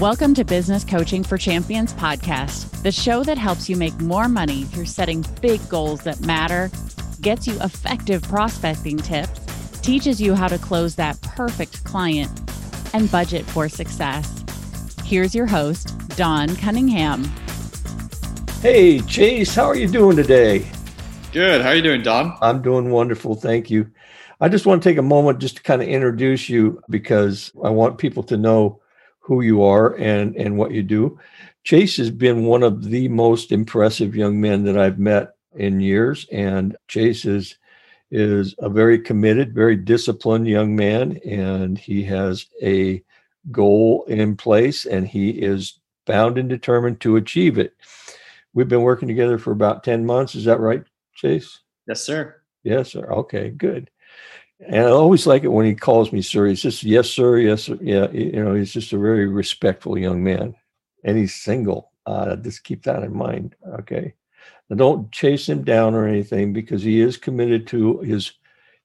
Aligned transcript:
Welcome 0.00 0.32
to 0.36 0.44
Business 0.44 0.82
Coaching 0.82 1.22
for 1.22 1.36
Champions 1.36 1.92
podcast, 1.92 2.82
the 2.82 2.90
show 2.90 3.22
that 3.24 3.36
helps 3.36 3.68
you 3.68 3.76
make 3.76 4.00
more 4.00 4.30
money 4.30 4.64
through 4.64 4.86
setting 4.86 5.22
big 5.42 5.60
goals 5.68 6.00
that 6.04 6.22
matter, 6.22 6.70
gets 7.20 7.46
you 7.46 7.60
effective 7.60 8.22
prospecting 8.22 8.96
tips, 8.96 9.38
teaches 9.82 10.18
you 10.18 10.34
how 10.34 10.48
to 10.48 10.56
close 10.56 10.94
that 10.94 11.20
perfect 11.20 11.84
client, 11.84 12.30
and 12.94 13.12
budget 13.12 13.44
for 13.44 13.68
success. 13.68 14.42
Here's 15.04 15.34
your 15.34 15.44
host, 15.44 15.92
Don 16.16 16.56
Cunningham. 16.56 17.24
Hey, 18.62 19.00
Chase, 19.00 19.54
how 19.54 19.66
are 19.66 19.76
you 19.76 19.86
doing 19.86 20.16
today? 20.16 20.66
Good. 21.30 21.60
How 21.60 21.68
are 21.68 21.74
you 21.74 21.82
doing, 21.82 22.02
Don? 22.02 22.38
I'm 22.40 22.62
doing 22.62 22.88
wonderful. 22.88 23.34
Thank 23.34 23.68
you. 23.68 23.90
I 24.40 24.48
just 24.48 24.64
want 24.64 24.82
to 24.82 24.88
take 24.88 24.96
a 24.96 25.02
moment 25.02 25.40
just 25.40 25.58
to 25.58 25.62
kind 25.62 25.82
of 25.82 25.88
introduce 25.88 26.48
you 26.48 26.82
because 26.88 27.52
I 27.62 27.68
want 27.68 27.98
people 27.98 28.22
to 28.22 28.38
know 28.38 28.79
who 29.30 29.42
you 29.42 29.62
are 29.62 29.94
and, 29.94 30.34
and 30.34 30.58
what 30.58 30.72
you 30.72 30.82
do. 30.82 31.16
Chase 31.62 31.98
has 31.98 32.10
been 32.10 32.46
one 32.46 32.64
of 32.64 32.82
the 32.82 33.06
most 33.06 33.52
impressive 33.52 34.16
young 34.16 34.40
men 34.40 34.64
that 34.64 34.76
I've 34.76 34.98
met 34.98 35.36
in 35.54 35.78
years. 35.78 36.26
And 36.32 36.76
Chase 36.88 37.24
is, 37.24 37.56
is 38.10 38.56
a 38.58 38.68
very 38.68 38.98
committed, 38.98 39.54
very 39.54 39.76
disciplined 39.76 40.48
young 40.48 40.74
man. 40.74 41.20
And 41.24 41.78
he 41.78 42.02
has 42.02 42.46
a 42.60 43.04
goal 43.52 44.04
in 44.08 44.36
place 44.36 44.84
and 44.84 45.06
he 45.06 45.30
is 45.30 45.78
bound 46.06 46.36
and 46.36 46.48
determined 46.48 47.00
to 47.02 47.14
achieve 47.14 47.56
it. 47.56 47.74
We've 48.52 48.66
been 48.66 48.82
working 48.82 49.06
together 49.06 49.38
for 49.38 49.52
about 49.52 49.84
10 49.84 50.04
months. 50.04 50.34
Is 50.34 50.46
that 50.46 50.58
right, 50.58 50.82
Chase? 51.14 51.60
Yes, 51.86 52.02
sir. 52.02 52.42
Yes, 52.64 52.90
sir. 52.90 53.08
Okay, 53.12 53.50
good. 53.50 53.92
And 54.66 54.84
I 54.84 54.90
always 54.90 55.26
like 55.26 55.42
it 55.44 55.48
when 55.52 55.66
he 55.66 55.74
calls 55.74 56.12
me 56.12 56.20
sir. 56.20 56.46
He's 56.46 56.62
just 56.62 56.82
yes, 56.82 57.08
sir, 57.08 57.38
yes, 57.38 57.64
sir. 57.64 57.78
yeah. 57.80 58.10
You 58.10 58.44
know, 58.44 58.54
he's 58.54 58.72
just 58.72 58.92
a 58.92 58.98
very 58.98 59.26
respectful 59.26 59.98
young 59.98 60.22
man, 60.22 60.54
and 61.02 61.16
he's 61.16 61.34
single. 61.34 61.92
Uh, 62.06 62.36
just 62.36 62.64
keep 62.64 62.82
that 62.84 63.02
in 63.02 63.16
mind. 63.16 63.54
Okay, 63.80 64.14
now 64.68 64.76
don't 64.76 65.10
chase 65.12 65.48
him 65.48 65.64
down 65.64 65.94
or 65.94 66.06
anything 66.06 66.52
because 66.52 66.82
he 66.82 67.00
is 67.00 67.16
committed 67.16 67.66
to 67.68 67.98
his 68.00 68.32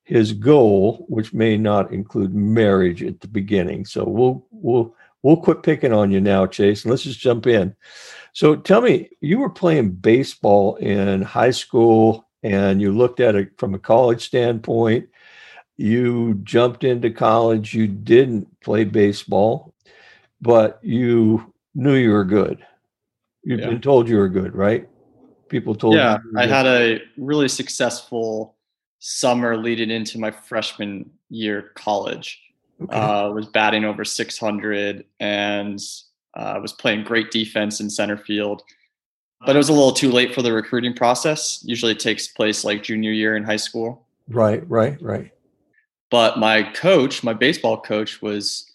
his 0.06 0.32
goal, 0.34 1.06
which 1.10 1.34
may 1.34 1.58
not 1.58 1.92
include 1.92 2.34
marriage 2.34 3.04
at 3.04 3.20
the 3.20 3.28
beginning. 3.28 3.86
So 3.86 4.06
we'll 4.06 4.48
we'll 4.52 4.96
we'll 5.24 5.38
quit 5.38 5.62
picking 5.62 5.92
on 5.92 6.10
you 6.10 6.22
now, 6.22 6.48
Chase, 6.48 6.84
and 6.84 6.92
let's 6.92 7.04
just 7.04 7.20
jump 7.20 7.48
in. 7.48 7.76
So 8.32 8.56
tell 8.56 8.82
me, 8.82 9.10
you 9.20 9.40
were 9.40 9.50
playing 9.50 9.92
baseball 9.92 10.76
in 10.78 11.22
high 11.22 11.52
school, 11.52 12.30
and 12.44 12.82
you 12.82 12.94
looked 12.94 13.20
at 13.20 13.36
it 13.36 13.50
from 13.58 13.74
a 13.74 13.80
college 13.80 14.26
standpoint 14.26 15.10
you 15.78 16.36
jumped 16.44 16.84
into 16.84 17.10
college, 17.10 17.74
you 17.74 17.88
didn't 17.88 18.48
play 18.62 18.84
baseball, 18.84 19.74
but 20.42 20.80
you 20.82 21.54
knew 21.74 21.96
you 21.96 22.12
were 22.12 22.24
good. 22.24 22.66
You've 23.44 23.60
yeah. 23.60 23.70
been 23.70 23.82
told 23.82 24.10
you 24.10 24.18
were 24.18 24.30
good, 24.30 24.56
right? 24.56 24.88
People 25.50 25.76
told 25.76 25.96
yeah, 25.96 26.18
you. 26.24 26.32
Yeah, 26.34 26.44
I 26.44 26.48
had 26.48 26.66
a 26.66 27.02
really 27.18 27.48
successful 27.48 28.56
summer 29.00 29.56
leading 29.58 29.92
into 29.92 30.18
my 30.18 30.32
freshman 30.32 31.10
year 31.30 31.72
college. 31.76 32.42
Okay. 32.82 32.98
Uh, 32.98 33.30
was 33.30 33.46
batting 33.46 33.86
over 33.86 34.04
600 34.04 35.06
and 35.20 35.80
uh, 36.36 36.60
was 36.62 36.74
playing 36.74 37.04
great 37.04 37.32
defense 37.32 37.80
in 37.80 37.90
center 37.90 38.18
field. 38.18 38.64
But 39.46 39.56
it 39.56 39.60
was 39.60 39.70
a 39.70 39.74
little 39.74 39.94
too 39.94 40.12
late 40.12 40.34
for 40.34 40.42
the 40.42 40.52
recruiting 40.52 40.94
process. 40.94 41.62
Usually 41.64 41.92
it 41.92 42.00
takes 42.00 42.28
place 42.28 42.64
like 42.64 42.84
junior 42.84 43.12
year 43.12 43.38
in 43.38 43.44
high 43.44 43.56
school. 43.58 44.08
Right, 44.28 44.68
right, 44.70 45.00
right. 45.02 45.32
But 46.16 46.40
my 46.40 46.64
coach, 46.64 47.26
my 47.26 47.34
baseball 47.34 47.82
coach, 47.82 48.22
was 48.22 48.72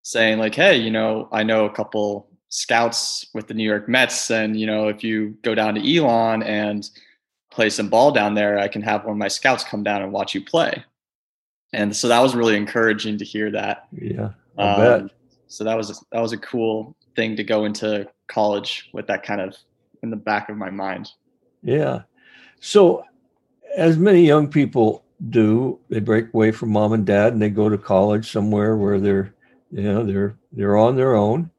saying 0.00 0.38
like, 0.38 0.54
"Hey, 0.54 0.78
you 0.78 0.90
know, 0.90 1.28
I 1.30 1.42
know 1.42 1.66
a 1.66 1.70
couple 1.70 2.26
scouts 2.48 3.26
with 3.34 3.48
the 3.48 3.52
New 3.52 3.68
York 3.68 3.86
Mets, 3.86 4.30
and 4.30 4.58
you 4.58 4.66
know, 4.66 4.88
if 4.88 5.04
you 5.04 5.36
go 5.42 5.54
down 5.54 5.74
to 5.74 5.96
Elon 5.96 6.42
and 6.42 6.88
play 7.50 7.68
some 7.68 7.90
ball 7.90 8.12
down 8.12 8.34
there, 8.34 8.58
I 8.58 8.66
can 8.66 8.80
have 8.80 9.04
one 9.04 9.12
of 9.12 9.18
my 9.18 9.28
scouts 9.28 9.62
come 9.62 9.82
down 9.82 10.00
and 10.00 10.10
watch 10.10 10.34
you 10.34 10.42
play." 10.42 10.82
And 11.74 11.94
so 11.94 12.08
that 12.08 12.20
was 12.20 12.34
really 12.34 12.56
encouraging 12.56 13.18
to 13.18 13.26
hear 13.26 13.50
that. 13.50 13.86
Yeah, 13.92 14.30
I 14.56 14.70
um, 14.70 14.80
bet. 14.80 15.16
So 15.48 15.64
that 15.64 15.76
was 15.76 15.90
a, 15.90 15.94
that 16.12 16.22
was 16.22 16.32
a 16.32 16.38
cool 16.38 16.96
thing 17.14 17.36
to 17.36 17.44
go 17.44 17.66
into 17.66 18.08
college 18.28 18.88
with 18.94 19.06
that 19.08 19.22
kind 19.22 19.42
of 19.42 19.54
in 20.02 20.08
the 20.08 20.16
back 20.16 20.48
of 20.48 20.56
my 20.56 20.70
mind. 20.70 21.10
Yeah. 21.62 22.04
So, 22.60 23.04
as 23.76 23.98
many 23.98 24.26
young 24.26 24.48
people 24.48 25.04
do 25.28 25.78
they 25.90 26.00
break 26.00 26.32
away 26.32 26.50
from 26.50 26.70
mom 26.70 26.92
and 26.92 27.04
dad 27.04 27.32
and 27.32 27.42
they 27.42 27.50
go 27.50 27.68
to 27.68 27.76
college 27.76 28.30
somewhere 28.30 28.76
where 28.76 28.98
they're 28.98 29.34
you 29.70 29.82
know 29.82 30.04
they're 30.04 30.36
they're 30.52 30.76
on 30.76 30.96
their 30.96 31.14
own. 31.14 31.50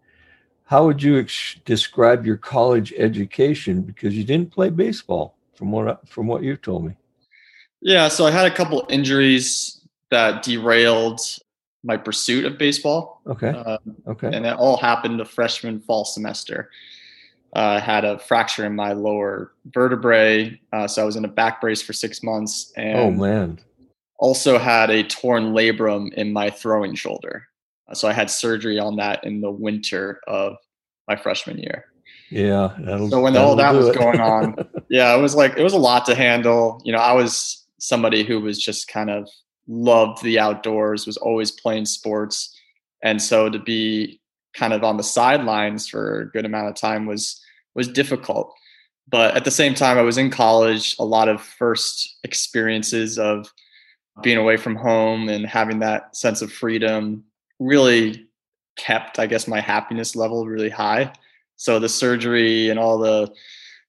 How 0.65 0.85
would 0.85 1.03
you 1.03 1.19
ex- 1.19 1.57
describe 1.65 2.25
your 2.25 2.37
college 2.37 2.93
education? 2.97 3.81
Because 3.81 4.17
you 4.17 4.23
didn't 4.23 4.51
play 4.51 4.69
baseball 4.69 5.35
from 5.53 5.71
what 5.71 6.07
from 6.07 6.27
what 6.27 6.43
you've 6.43 6.61
told 6.61 6.85
me. 6.85 6.95
Yeah 7.81 8.07
so 8.07 8.25
i 8.25 8.31
had 8.31 8.45
a 8.45 8.55
couple 8.55 8.85
injuries 8.89 9.81
that 10.09 10.43
derailed 10.43 11.21
my 11.83 11.97
pursuit 11.97 12.45
of 12.45 12.57
baseball. 12.57 13.21
Okay. 13.25 13.49
Um, 13.49 13.79
okay. 14.07 14.29
and 14.31 14.45
that 14.45 14.57
all 14.57 14.77
happened 14.77 15.19
the 15.19 15.25
freshman 15.25 15.79
fall 15.79 16.05
semester 16.05 16.69
I 17.53 17.75
uh, 17.75 17.81
had 17.81 18.05
a 18.05 18.17
fracture 18.17 18.65
in 18.65 18.75
my 18.75 18.93
lower 18.93 19.51
vertebrae, 19.65 20.59
uh, 20.71 20.87
so 20.87 21.01
I 21.01 21.05
was 21.05 21.17
in 21.17 21.25
a 21.25 21.29
back 21.29 21.59
brace 21.59 21.81
for 21.81 21.91
six 21.91 22.23
months. 22.23 22.71
And 22.77 22.97
oh 22.97 23.11
man! 23.11 23.59
Also 24.19 24.57
had 24.57 24.89
a 24.89 25.03
torn 25.03 25.53
labrum 25.53 26.13
in 26.13 26.31
my 26.31 26.49
throwing 26.49 26.95
shoulder, 26.95 27.47
uh, 27.89 27.93
so 27.93 28.07
I 28.07 28.13
had 28.13 28.29
surgery 28.29 28.79
on 28.79 28.95
that 28.97 29.25
in 29.25 29.41
the 29.41 29.51
winter 29.51 30.21
of 30.27 30.55
my 31.09 31.17
freshman 31.17 31.57
year. 31.57 31.85
Yeah. 32.29 32.73
So 33.09 33.19
when 33.19 33.35
all 33.35 33.57
that 33.57 33.73
was 33.73 33.93
going 33.97 34.21
on, 34.21 34.55
yeah, 34.89 35.13
it 35.13 35.21
was 35.21 35.35
like 35.35 35.57
it 35.57 35.63
was 35.63 35.73
a 35.73 35.77
lot 35.77 36.05
to 36.05 36.15
handle. 36.15 36.81
You 36.85 36.93
know, 36.93 36.99
I 36.99 37.11
was 37.11 37.67
somebody 37.79 38.23
who 38.23 38.39
was 38.39 38.63
just 38.63 38.87
kind 38.87 39.09
of 39.09 39.27
loved 39.67 40.23
the 40.23 40.39
outdoors, 40.39 41.05
was 41.05 41.17
always 41.17 41.51
playing 41.51 41.85
sports, 41.85 42.57
and 43.03 43.21
so 43.21 43.49
to 43.49 43.59
be 43.59 44.20
kind 44.53 44.73
of 44.73 44.83
on 44.83 44.97
the 44.97 45.03
sidelines 45.03 45.87
for 45.87 46.21
a 46.21 46.29
good 46.29 46.45
amount 46.45 46.67
of 46.67 46.75
time 46.75 47.05
was 47.05 47.41
was 47.73 47.87
difficult. 47.87 48.53
But 49.07 49.35
at 49.35 49.45
the 49.45 49.51
same 49.51 49.73
time, 49.73 49.97
I 49.97 50.03
was 50.03 50.17
in 50.17 50.29
college, 50.29 50.95
a 50.99 51.05
lot 51.05 51.27
of 51.27 51.41
first 51.41 52.17
experiences 52.23 53.17
of 53.19 53.51
being 54.21 54.37
away 54.37 54.57
from 54.57 54.75
home 54.75 55.29
and 55.29 55.45
having 55.45 55.79
that 55.79 56.15
sense 56.15 56.41
of 56.41 56.51
freedom 56.51 57.23
really 57.59 58.27
kept, 58.77 59.19
I 59.19 59.25
guess, 59.25 59.47
my 59.47 59.59
happiness 59.59 60.15
level 60.15 60.45
really 60.45 60.69
high. 60.69 61.13
So 61.55 61.79
the 61.79 61.89
surgery 61.89 62.69
and 62.69 62.79
all 62.79 62.97
the 62.97 63.31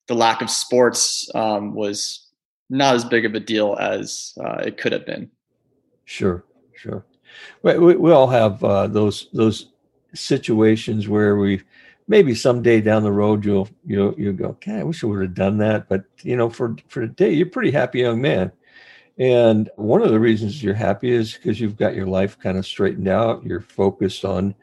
the 0.08 0.14
lack 0.14 0.42
of 0.42 0.50
sports 0.50 1.30
um, 1.34 1.74
was 1.74 2.26
not 2.68 2.94
as 2.94 3.04
big 3.04 3.24
of 3.24 3.34
a 3.34 3.40
deal 3.40 3.76
as 3.78 4.36
uh, 4.44 4.56
it 4.56 4.76
could 4.76 4.92
have 4.92 5.06
been. 5.06 5.30
Sure, 6.04 6.44
sure. 6.74 7.04
We, 7.62 7.78
we, 7.78 8.10
all 8.10 8.26
have 8.26 8.62
uh, 8.64 8.88
those 8.88 9.28
those 9.32 9.72
situations 10.14 11.08
where 11.08 11.36
we 11.36 11.62
maybe 12.08 12.34
someday 12.34 12.80
down 12.80 13.02
the 13.02 13.12
road 13.12 13.44
you'll 13.44 13.68
you'll 13.86 14.14
you'll 14.18 14.32
go, 14.32 14.56
God, 14.64 14.80
I 14.80 14.82
wish 14.82 15.02
I 15.02 15.06
would 15.06 15.22
have 15.22 15.34
done 15.34 15.58
that. 15.58 15.88
But 15.88 16.04
you 16.22 16.36
know, 16.36 16.50
for 16.50 16.76
for 16.88 17.02
today, 17.02 17.32
you're 17.32 17.46
a 17.46 17.50
pretty 17.50 17.70
happy 17.70 18.00
young 18.00 18.20
man. 18.20 18.52
And 19.18 19.70
one 19.76 20.02
of 20.02 20.10
the 20.10 20.20
reasons 20.20 20.62
you're 20.62 20.74
happy 20.74 21.10
is 21.10 21.34
because 21.34 21.60
you've 21.60 21.76
got 21.76 21.94
your 21.94 22.06
life 22.06 22.38
kind 22.38 22.56
of 22.56 22.66
straightened 22.66 23.08
out. 23.08 23.44
You're 23.44 23.60
focused 23.60 24.24
on 24.24 24.54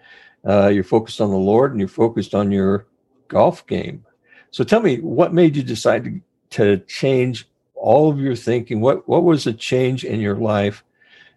uh, 0.47 0.67
you're 0.67 0.83
focused 0.83 1.21
on 1.21 1.29
the 1.29 1.37
Lord 1.37 1.71
and 1.71 1.79
you're 1.79 1.89
focused 1.89 2.33
on 2.33 2.51
your 2.51 2.87
golf 3.27 3.65
game. 3.67 4.05
So 4.51 4.63
tell 4.63 4.81
me, 4.81 4.97
what 4.97 5.33
made 5.33 5.55
you 5.55 5.63
decide 5.63 6.03
to, 6.05 6.21
to 6.51 6.83
change 6.85 7.47
all 7.75 8.09
of 8.09 8.19
your 8.19 8.35
thinking? 8.35 8.81
What 8.81 9.07
what 9.07 9.23
was 9.23 9.43
the 9.43 9.53
change 9.53 10.03
in 10.03 10.19
your 10.19 10.35
life 10.35 10.83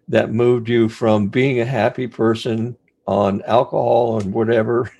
that 0.09 0.33
moved 0.33 0.69
you 0.69 0.89
from 0.89 1.29
being 1.29 1.61
a 1.61 1.65
happy 1.65 2.07
person 2.07 2.77
on 3.07 3.43
alcohol 3.43 4.21
and 4.21 4.33
whatever 4.33 4.91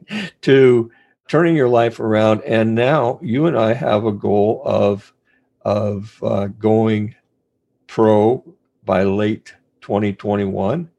to 0.42 0.90
turning 1.28 1.56
your 1.56 1.68
life 1.68 2.00
around. 2.00 2.42
And 2.42 2.74
now 2.74 3.18
you 3.22 3.46
and 3.46 3.58
i 3.58 3.72
have 3.72 4.04
a 4.04 4.12
goal 4.12 4.62
of 4.64 5.12
of 5.64 6.18
uh, 6.22 6.46
going 6.46 7.14
pro 7.86 8.44
by 8.84 9.04
late 9.04 9.54
2021 9.80 10.90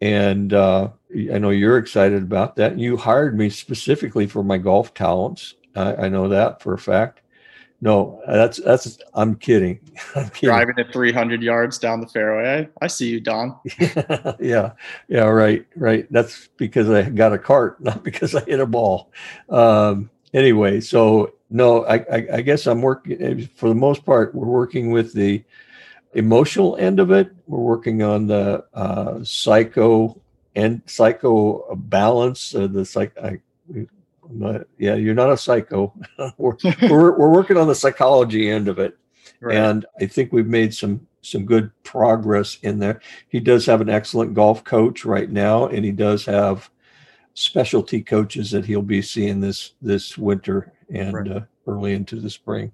and 0.00 0.52
uh, 0.52 0.88
i 1.32 1.38
know 1.38 1.50
you're 1.50 1.78
excited 1.78 2.22
about 2.22 2.56
that. 2.56 2.78
You 2.78 2.96
hired 2.96 3.36
me 3.36 3.50
specifically 3.50 4.26
for 4.26 4.44
my 4.44 4.58
golf 4.58 4.94
talents. 4.94 5.54
I, 5.74 5.94
I 5.94 6.08
know 6.08 6.28
that 6.28 6.62
for 6.62 6.74
a 6.74 6.78
fact 6.78 7.20
no, 7.82 8.20
that's 8.26 8.58
that's. 8.58 8.98
I'm 9.14 9.36
kidding. 9.36 9.80
I'm 10.14 10.28
kidding. 10.30 10.48
Driving 10.50 10.78
at 10.78 10.92
300 10.92 11.42
yards 11.42 11.78
down 11.78 12.00
the 12.00 12.06
fairway. 12.06 12.68
I, 12.80 12.84
I 12.84 12.88
see 12.88 13.08
you, 13.08 13.20
Don. 13.20 13.58
yeah, 14.38 14.72
yeah, 15.08 15.24
right, 15.24 15.66
right. 15.76 16.06
That's 16.10 16.48
because 16.58 16.90
I 16.90 17.08
got 17.08 17.32
a 17.32 17.38
cart, 17.38 17.80
not 17.82 18.04
because 18.04 18.34
I 18.34 18.44
hit 18.44 18.60
a 18.60 18.66
ball. 18.66 19.10
Um, 19.48 20.10
anyway, 20.34 20.80
so 20.80 21.32
no, 21.48 21.84
I, 21.86 21.96
I, 22.12 22.26
I 22.34 22.40
guess 22.42 22.66
I'm 22.66 22.82
working 22.82 23.48
for 23.54 23.70
the 23.70 23.74
most 23.74 24.04
part. 24.04 24.34
We're 24.34 24.46
working 24.46 24.90
with 24.90 25.14
the 25.14 25.42
emotional 26.12 26.76
end 26.76 27.00
of 27.00 27.10
it. 27.10 27.30
We're 27.46 27.60
working 27.60 28.02
on 28.02 28.26
the 28.26 28.64
uh, 28.74 29.24
psycho 29.24 30.20
and 30.54 30.82
psycho 30.84 31.74
balance. 31.76 32.54
Uh, 32.54 32.66
the 32.66 32.84
psych, 32.84 33.16
I, 33.16 33.40
yeah, 34.78 34.94
you're 34.94 35.14
not 35.14 35.32
a 35.32 35.36
psycho. 35.36 35.92
we're, 36.38 36.56
we're 36.82 37.18
we're 37.18 37.32
working 37.32 37.56
on 37.56 37.68
the 37.68 37.74
psychology 37.74 38.50
end 38.50 38.68
of 38.68 38.78
it, 38.78 38.96
right. 39.40 39.56
and 39.56 39.86
I 40.00 40.06
think 40.06 40.32
we've 40.32 40.46
made 40.46 40.74
some 40.74 41.06
some 41.22 41.44
good 41.44 41.70
progress 41.82 42.58
in 42.62 42.78
there. 42.78 43.00
He 43.28 43.40
does 43.40 43.66
have 43.66 43.80
an 43.80 43.90
excellent 43.90 44.34
golf 44.34 44.64
coach 44.64 45.04
right 45.04 45.30
now, 45.30 45.66
and 45.66 45.84
he 45.84 45.92
does 45.92 46.24
have 46.24 46.70
specialty 47.34 48.02
coaches 48.02 48.50
that 48.50 48.64
he'll 48.64 48.82
be 48.82 49.02
seeing 49.02 49.40
this 49.40 49.72
this 49.82 50.16
winter 50.16 50.72
and 50.92 51.14
right. 51.14 51.30
uh, 51.30 51.40
early 51.66 51.94
into 51.94 52.16
the 52.16 52.30
spring. 52.30 52.72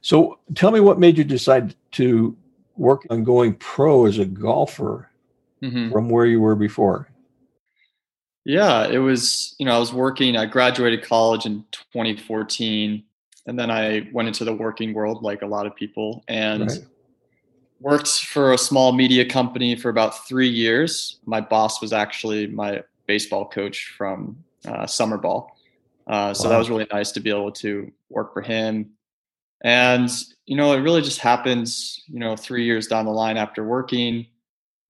So, 0.00 0.38
tell 0.54 0.70
me 0.70 0.80
what 0.80 0.98
made 0.98 1.18
you 1.18 1.24
decide 1.24 1.74
to 1.92 2.36
work 2.76 3.06
on 3.10 3.22
going 3.22 3.54
pro 3.54 4.06
as 4.06 4.18
a 4.18 4.24
golfer 4.24 5.10
mm-hmm. 5.62 5.92
from 5.92 6.08
where 6.08 6.26
you 6.26 6.40
were 6.40 6.56
before? 6.56 7.11
Yeah, 8.44 8.88
it 8.88 8.98
was, 8.98 9.54
you 9.58 9.66
know, 9.66 9.76
I 9.76 9.78
was 9.78 9.92
working, 9.92 10.36
I 10.36 10.46
graduated 10.46 11.04
college 11.04 11.46
in 11.46 11.64
2014, 11.92 13.04
and 13.46 13.58
then 13.58 13.70
I 13.70 14.08
went 14.12 14.28
into 14.28 14.44
the 14.44 14.52
working 14.52 14.94
world 14.94 15.22
like 15.22 15.42
a 15.42 15.46
lot 15.46 15.66
of 15.66 15.76
people 15.76 16.24
and 16.28 16.68
right. 16.68 16.86
worked 17.80 18.24
for 18.24 18.52
a 18.52 18.58
small 18.58 18.92
media 18.92 19.24
company 19.24 19.76
for 19.76 19.90
about 19.90 20.26
three 20.26 20.48
years. 20.48 21.20
My 21.24 21.40
boss 21.40 21.80
was 21.80 21.92
actually 21.92 22.48
my 22.48 22.82
baseball 23.06 23.48
coach 23.48 23.92
from 23.96 24.36
uh, 24.66 24.86
summer 24.86 25.18
ball. 25.18 25.56
Uh, 26.06 26.34
so 26.34 26.44
wow. 26.44 26.50
that 26.50 26.58
was 26.58 26.68
really 26.68 26.86
nice 26.92 27.12
to 27.12 27.20
be 27.20 27.30
able 27.30 27.52
to 27.52 27.92
work 28.08 28.32
for 28.32 28.42
him. 28.42 28.90
And, 29.64 30.10
you 30.46 30.56
know, 30.56 30.72
it 30.72 30.80
really 30.80 31.02
just 31.02 31.20
happens, 31.20 32.02
you 32.08 32.18
know, 32.18 32.34
three 32.34 32.64
years 32.64 32.88
down 32.88 33.04
the 33.04 33.12
line 33.12 33.36
after 33.36 33.62
working 33.62 34.26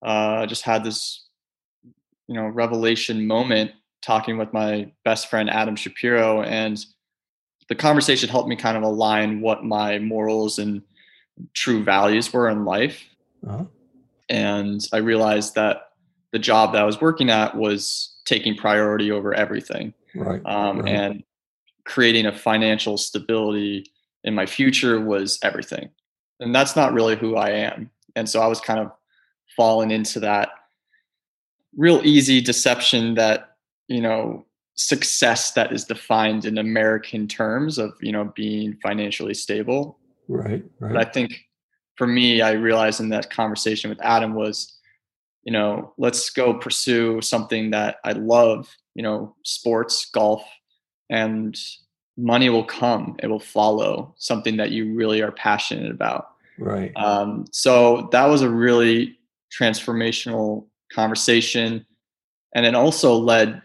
uh, 0.03 0.47
just 0.47 0.63
had 0.63 0.85
this, 0.85 1.22
you 2.29 2.35
know, 2.35 2.47
revelation 2.47 3.27
moment 3.27 3.73
talking 4.03 4.37
with 4.37 4.53
my 4.53 4.91
best 5.05 5.29
friend 5.29 5.49
Adam 5.49 5.77
Shapiro, 5.77 6.43
and 6.43 6.85
the 7.69 7.75
conversation 7.75 8.29
helped 8.29 8.49
me 8.49 8.57
kind 8.57 8.77
of 8.77 8.83
align 8.83 9.41
what 9.41 9.65
my 9.65 9.99
morals 9.99 10.59
and 10.59 10.83
true 11.55 11.83
values 11.83 12.33
were 12.33 12.49
in 12.49 12.65
life. 12.65 13.05
Uh-huh. 13.47 13.65
And 14.29 14.87
I 14.93 14.99
realized 14.99 15.55
that 15.55 15.91
the 16.33 16.39
job 16.39 16.73
that 16.73 16.83
I 16.83 16.85
was 16.85 17.01
working 17.01 17.31
at 17.31 17.57
was 17.57 18.17
taking 18.25 18.57
priority 18.57 19.11
over 19.11 19.35
everything. 19.35 19.95
Right. 20.15 20.41
Um, 20.45 20.81
right. 20.81 20.89
And 20.89 21.25
creating 21.85 22.27
a 22.27 22.37
financial 22.37 22.97
stability 22.97 23.87
in 24.25 24.35
my 24.35 24.47
future 24.47 25.01
was 25.01 25.39
everything. 25.43 25.91
And 26.41 26.55
that's 26.55 26.77
not 26.77 26.93
really 26.93 27.17
who 27.17 27.37
I 27.37 27.51
am. 27.51 27.91
And 28.17 28.29
so 28.29 28.41
I 28.41 28.47
was 28.47 28.61
kind 28.61 28.81
of 28.81 28.93
fallen 29.57 29.91
into 29.91 30.21
that 30.21 30.51
real 31.77 32.01
easy 32.05 32.41
deception 32.41 33.15
that 33.15 33.57
you 33.89 34.01
know 34.01 34.45
success 34.75 35.53
that 35.53 35.73
is 35.73 35.85
defined 35.85 36.45
in 36.45 36.59
american 36.59 37.29
terms 37.29 37.79
of 37.79 37.93
you 38.01 38.13
know 38.13 38.33
being 38.35 38.77
financially 38.83 39.35
stable. 39.35 39.99
Right 40.29 40.65
right 40.79 40.93
but 40.93 40.97
i 40.97 41.05
think 41.05 41.35
for 41.97 42.07
me 42.07 42.41
i 42.41 42.53
realized 42.53 43.01
in 43.01 43.11
that 43.11 43.31
conversation 43.31 43.91
with 43.91 44.01
adam 44.01 44.35
was 44.35 44.79
you 45.43 45.53
know 45.53 45.93
let's 45.99 46.31
go 46.31 46.55
pursue 46.55 47.21
something 47.21 47.71
that 47.73 47.97
i 48.05 48.13
love 48.13 48.75
you 48.95 49.03
know 49.03 49.35
sports 49.43 50.07
golf 50.07 50.43
and 51.11 51.59
money 52.17 52.49
will 52.49 52.65
come. 52.65 53.17
It 53.23 53.29
will 53.29 53.41
follow 53.41 54.15
something 54.19 54.57
that 54.57 54.71
you 54.71 54.95
really 54.95 55.23
are 55.23 55.33
passionate 55.33 55.91
about. 55.91 56.29
Right. 56.59 56.93
Um, 56.97 57.47
so 57.53 58.09
that 58.13 58.27
was 58.27 58.43
a 58.43 58.51
really 58.51 59.19
transformational 59.59 60.67
conversation. 60.93 61.87
And 62.55 62.67
it 62.67 62.75
also 62.75 63.15
led 63.15 63.63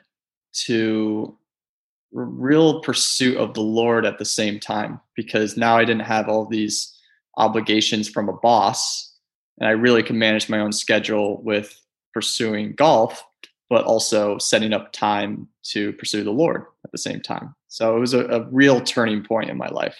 to 0.65 1.37
real 2.11 2.81
pursuit 2.81 3.37
of 3.37 3.53
the 3.53 3.61
Lord 3.61 4.05
at 4.05 4.17
the 4.17 4.25
same 4.25 4.59
time 4.59 4.99
because 5.15 5.57
now 5.57 5.77
I 5.77 5.85
didn't 5.85 6.05
have 6.05 6.29
all 6.29 6.45
these 6.45 6.93
obligations 7.37 8.09
from 8.09 8.29
a 8.29 8.33
boss 8.33 9.07
and 9.59 9.67
I 9.67 9.71
really 9.71 10.03
could 10.03 10.15
manage 10.15 10.49
my 10.49 10.59
own 10.59 10.71
schedule 10.71 11.41
with 11.43 11.79
pursuing 12.13 12.73
golf, 12.73 13.23
but 13.69 13.85
also 13.85 14.37
setting 14.37 14.73
up 14.73 14.91
time 14.93 15.47
to 15.71 15.93
pursue 15.93 16.23
the 16.23 16.31
Lord 16.31 16.65
at 16.85 16.91
the 16.91 16.97
same 16.97 17.21
time. 17.21 17.55
So 17.67 17.95
it 17.95 17.99
was 17.99 18.13
a, 18.13 18.25
a 18.27 18.47
real 18.49 18.81
turning 18.81 19.23
point 19.23 19.49
in 19.49 19.57
my 19.57 19.67
life. 19.67 19.97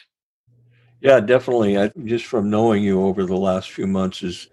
Yeah, 1.02 1.20
definitely. 1.20 1.78
I, 1.78 1.92
just 2.06 2.26
from 2.26 2.50
knowing 2.50 2.84
you 2.84 3.04
over 3.04 3.26
the 3.26 3.38
last 3.38 3.72
few 3.72 3.88
months 3.88 4.24
is 4.24 4.48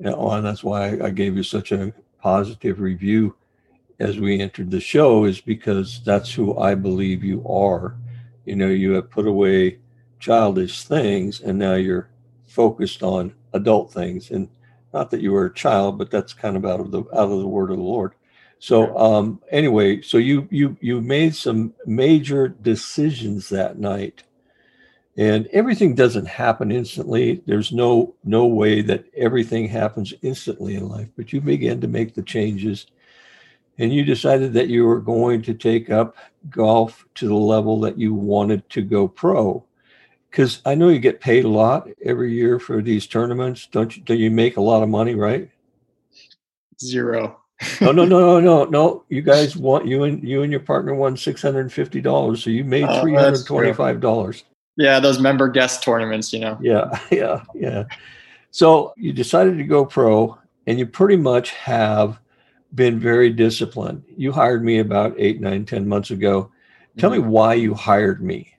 and 0.00 0.46
that's 0.46 0.64
why 0.64 0.98
I 1.02 1.10
gave 1.10 1.36
you 1.36 1.42
such 1.42 1.72
a 1.72 1.92
positive 2.20 2.80
review 2.80 3.36
as 3.98 4.18
we 4.18 4.40
entered 4.40 4.70
the 4.70 4.80
show, 4.80 5.24
is 5.24 5.40
because 5.40 6.02
that's 6.04 6.32
who 6.32 6.58
I 6.58 6.74
believe 6.74 7.22
you 7.22 7.46
are. 7.46 7.96
You 8.46 8.56
know, 8.56 8.68
you 8.68 8.92
have 8.92 9.10
put 9.10 9.26
away 9.26 9.78
childish 10.18 10.84
things 10.84 11.40
and 11.40 11.58
now 11.58 11.74
you're 11.74 12.08
focused 12.46 13.02
on 13.02 13.34
adult 13.52 13.92
things. 13.92 14.30
And 14.30 14.48
not 14.92 15.10
that 15.10 15.20
you 15.20 15.32
were 15.32 15.46
a 15.46 15.54
child, 15.54 15.98
but 15.98 16.10
that's 16.10 16.32
kind 16.32 16.56
of 16.56 16.64
out 16.64 16.80
of 16.80 16.90
the 16.90 17.00
out 17.12 17.30
of 17.30 17.38
the 17.38 17.46
word 17.46 17.70
of 17.70 17.76
the 17.76 17.82
Lord. 17.82 18.14
So 18.58 18.96
um, 18.96 19.40
anyway, 19.50 20.02
so 20.02 20.18
you 20.18 20.48
you 20.50 20.76
you 20.80 21.00
made 21.00 21.34
some 21.34 21.72
major 21.86 22.48
decisions 22.48 23.48
that 23.50 23.78
night 23.78 24.24
and 25.20 25.48
everything 25.48 25.94
doesn't 25.94 26.24
happen 26.24 26.72
instantly. 26.72 27.42
There's 27.44 27.72
no 27.72 28.14
no 28.24 28.46
way 28.46 28.80
that 28.80 29.04
everything 29.14 29.68
happens 29.68 30.14
instantly 30.22 30.76
in 30.76 30.88
life 30.88 31.08
but 31.14 31.30
you 31.30 31.42
begin 31.42 31.80
to 31.82 31.88
make 31.88 32.14
the 32.14 32.22
changes. 32.22 32.86
And 33.78 33.92
you 33.92 34.02
decided 34.02 34.54
that 34.54 34.68
you 34.68 34.86
were 34.86 35.00
going 35.00 35.42
to 35.42 35.54
take 35.54 35.90
up 35.90 36.16
golf 36.48 37.06
to 37.16 37.28
the 37.28 37.34
level 37.34 37.80
that 37.80 37.98
you 37.98 38.14
wanted 38.14 38.68
to 38.70 38.80
go 38.80 39.06
pro. 39.06 39.62
Because 40.30 40.62
i 40.64 40.74
know 40.74 40.88
you 40.88 40.98
get 40.98 41.20
paid 41.20 41.44
a 41.44 41.48
lot 41.48 41.86
every 42.02 42.32
year 42.32 42.58
for 42.58 42.80
these 42.80 43.06
tournaments. 43.06 43.68
Don't 43.70 43.94
you 43.94 44.02
do 44.02 44.14
you 44.14 44.30
make 44.30 44.56
a 44.56 44.62
lot 44.62 44.82
of 44.82 44.88
money 44.88 45.14
right? 45.14 45.50
Zero. 46.82 47.42
No 47.82 47.92
no 47.92 48.06
no 48.06 48.20
no 48.20 48.40
no 48.40 48.64
no. 48.64 49.04
You 49.10 49.20
guys 49.20 49.54
want 49.68 49.86
you 49.86 50.04
and 50.04 50.26
you 50.26 50.44
and 50.44 50.50
your 50.50 50.62
partner 50.62 50.94
won 50.94 51.14
$650 51.14 52.38
so 52.38 52.48
you 52.48 52.64
made 52.64 52.84
$325 52.84 54.44
yeah, 54.80 54.98
those 54.98 55.20
member 55.20 55.46
guest 55.46 55.82
tournaments, 55.82 56.32
you 56.32 56.40
know. 56.40 56.58
Yeah, 56.60 56.98
yeah, 57.10 57.44
yeah. 57.54 57.84
So 58.50 58.94
you 58.96 59.12
decided 59.12 59.58
to 59.58 59.64
go 59.64 59.84
pro, 59.84 60.38
and 60.66 60.78
you 60.78 60.86
pretty 60.86 61.16
much 61.16 61.50
have 61.50 62.18
been 62.74 62.98
very 62.98 63.30
disciplined. 63.30 64.02
You 64.16 64.32
hired 64.32 64.64
me 64.64 64.78
about 64.78 65.14
eight, 65.18 65.40
nine, 65.40 65.66
ten 65.66 65.86
months 65.86 66.10
ago. 66.10 66.50
Tell 66.96 67.10
mm-hmm. 67.10 67.22
me 67.22 67.28
why 67.28 67.54
you 67.54 67.74
hired 67.74 68.22
me. 68.22 68.54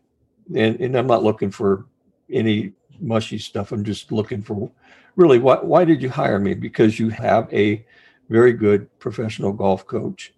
And, 0.56 0.80
and 0.80 0.96
I'm 0.96 1.08
not 1.08 1.24
looking 1.24 1.50
for 1.50 1.86
any 2.30 2.74
mushy 3.00 3.40
stuff. 3.40 3.72
I'm 3.72 3.84
just 3.84 4.12
looking 4.12 4.44
for 4.44 4.70
really 5.16 5.40
why, 5.40 5.56
why 5.56 5.86
did 5.86 6.04
you 6.04 6.10
hire 6.10 6.40
me? 6.40 6.54
Because 6.54 7.00
you 7.00 7.10
have 7.10 7.52
a 7.52 7.84
very 8.30 8.54
good 8.54 8.88
professional 9.00 9.54
golf 9.54 9.88
coach. 9.88 10.34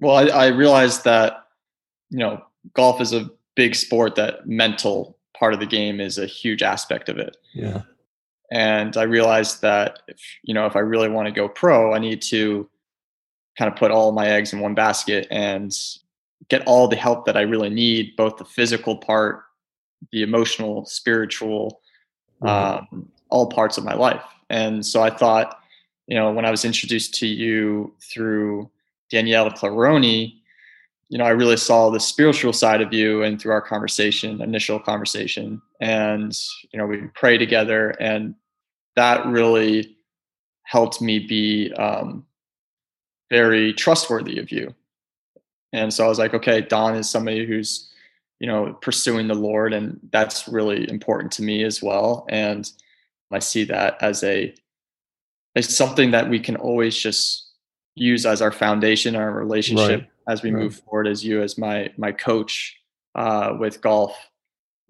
Well, 0.00 0.16
I, 0.16 0.24
I 0.24 0.46
realized 0.48 1.04
that, 1.04 1.46
you 2.10 2.18
know, 2.18 2.42
golf 2.74 3.00
is 3.00 3.12
a 3.12 3.30
big 3.54 3.74
sport 3.74 4.14
that 4.16 4.46
mental 4.46 5.16
part 5.38 5.54
of 5.54 5.60
the 5.60 5.66
game 5.66 6.00
is 6.00 6.18
a 6.18 6.26
huge 6.26 6.62
aspect 6.62 7.08
of 7.08 7.18
it. 7.18 7.36
Yeah. 7.52 7.82
And 8.50 8.96
I 8.96 9.02
realized 9.02 9.62
that 9.62 10.00
if 10.06 10.20
you 10.42 10.54
know 10.54 10.66
if 10.66 10.76
I 10.76 10.80
really 10.80 11.08
want 11.08 11.26
to 11.26 11.32
go 11.32 11.48
pro, 11.48 11.94
I 11.94 11.98
need 11.98 12.22
to 12.22 12.68
kind 13.58 13.70
of 13.70 13.78
put 13.78 13.90
all 13.90 14.12
my 14.12 14.28
eggs 14.28 14.52
in 14.52 14.60
one 14.60 14.74
basket 14.74 15.26
and 15.30 15.72
get 16.48 16.62
all 16.66 16.88
the 16.88 16.96
help 16.96 17.24
that 17.26 17.36
I 17.36 17.42
really 17.42 17.70
need, 17.70 18.16
both 18.16 18.36
the 18.36 18.44
physical 18.44 18.96
part, 18.96 19.44
the 20.12 20.22
emotional, 20.22 20.84
spiritual, 20.86 21.80
mm-hmm. 22.42 22.94
um, 22.96 23.08
all 23.30 23.48
parts 23.48 23.78
of 23.78 23.84
my 23.84 23.94
life. 23.94 24.22
And 24.50 24.84
so 24.84 25.02
I 25.02 25.10
thought, 25.10 25.58
you 26.06 26.16
know, 26.16 26.30
when 26.32 26.44
I 26.44 26.50
was 26.50 26.64
introduced 26.64 27.14
to 27.14 27.26
you 27.26 27.94
through 28.00 28.70
Danielle 29.10 29.50
Claroni, 29.50 30.40
you 31.14 31.18
know, 31.18 31.26
I 31.26 31.30
really 31.30 31.56
saw 31.56 31.90
the 31.90 32.00
spiritual 32.00 32.52
side 32.52 32.80
of 32.80 32.92
you 32.92 33.22
and 33.22 33.40
through 33.40 33.52
our 33.52 33.60
conversation, 33.60 34.42
initial 34.42 34.80
conversation. 34.80 35.62
And, 35.80 36.36
you 36.72 36.76
know, 36.76 36.86
we 36.86 37.02
pray 37.14 37.38
together 37.38 37.90
and 38.00 38.34
that 38.96 39.24
really 39.24 39.96
helped 40.64 41.00
me 41.00 41.20
be 41.20 41.72
um, 41.74 42.26
very 43.30 43.72
trustworthy 43.74 44.40
of 44.40 44.50
you. 44.50 44.74
And 45.72 45.94
so 45.94 46.04
I 46.04 46.08
was 46.08 46.18
like, 46.18 46.34
okay, 46.34 46.62
Don 46.62 46.96
is 46.96 47.08
somebody 47.08 47.46
who's, 47.46 47.92
you 48.40 48.48
know, 48.48 48.72
pursuing 48.82 49.28
the 49.28 49.34
Lord, 49.34 49.72
and 49.72 50.00
that's 50.10 50.48
really 50.48 50.90
important 50.90 51.30
to 51.34 51.42
me 51.42 51.62
as 51.62 51.80
well. 51.80 52.26
And 52.28 52.68
I 53.30 53.38
see 53.38 53.62
that 53.64 53.98
as 54.00 54.24
a 54.24 54.52
as 55.54 55.76
something 55.76 56.10
that 56.10 56.28
we 56.28 56.40
can 56.40 56.56
always 56.56 56.96
just 56.96 57.50
use 57.94 58.26
as 58.26 58.42
our 58.42 58.50
foundation, 58.50 59.14
our 59.14 59.30
relationship 59.30 60.00
right 60.00 60.08
as 60.28 60.42
we 60.42 60.50
right. 60.50 60.62
move 60.62 60.76
forward 60.76 61.06
as 61.06 61.24
you 61.24 61.42
as 61.42 61.58
my 61.58 61.90
my 61.96 62.12
coach 62.12 62.76
uh, 63.14 63.54
with 63.58 63.80
golf. 63.80 64.16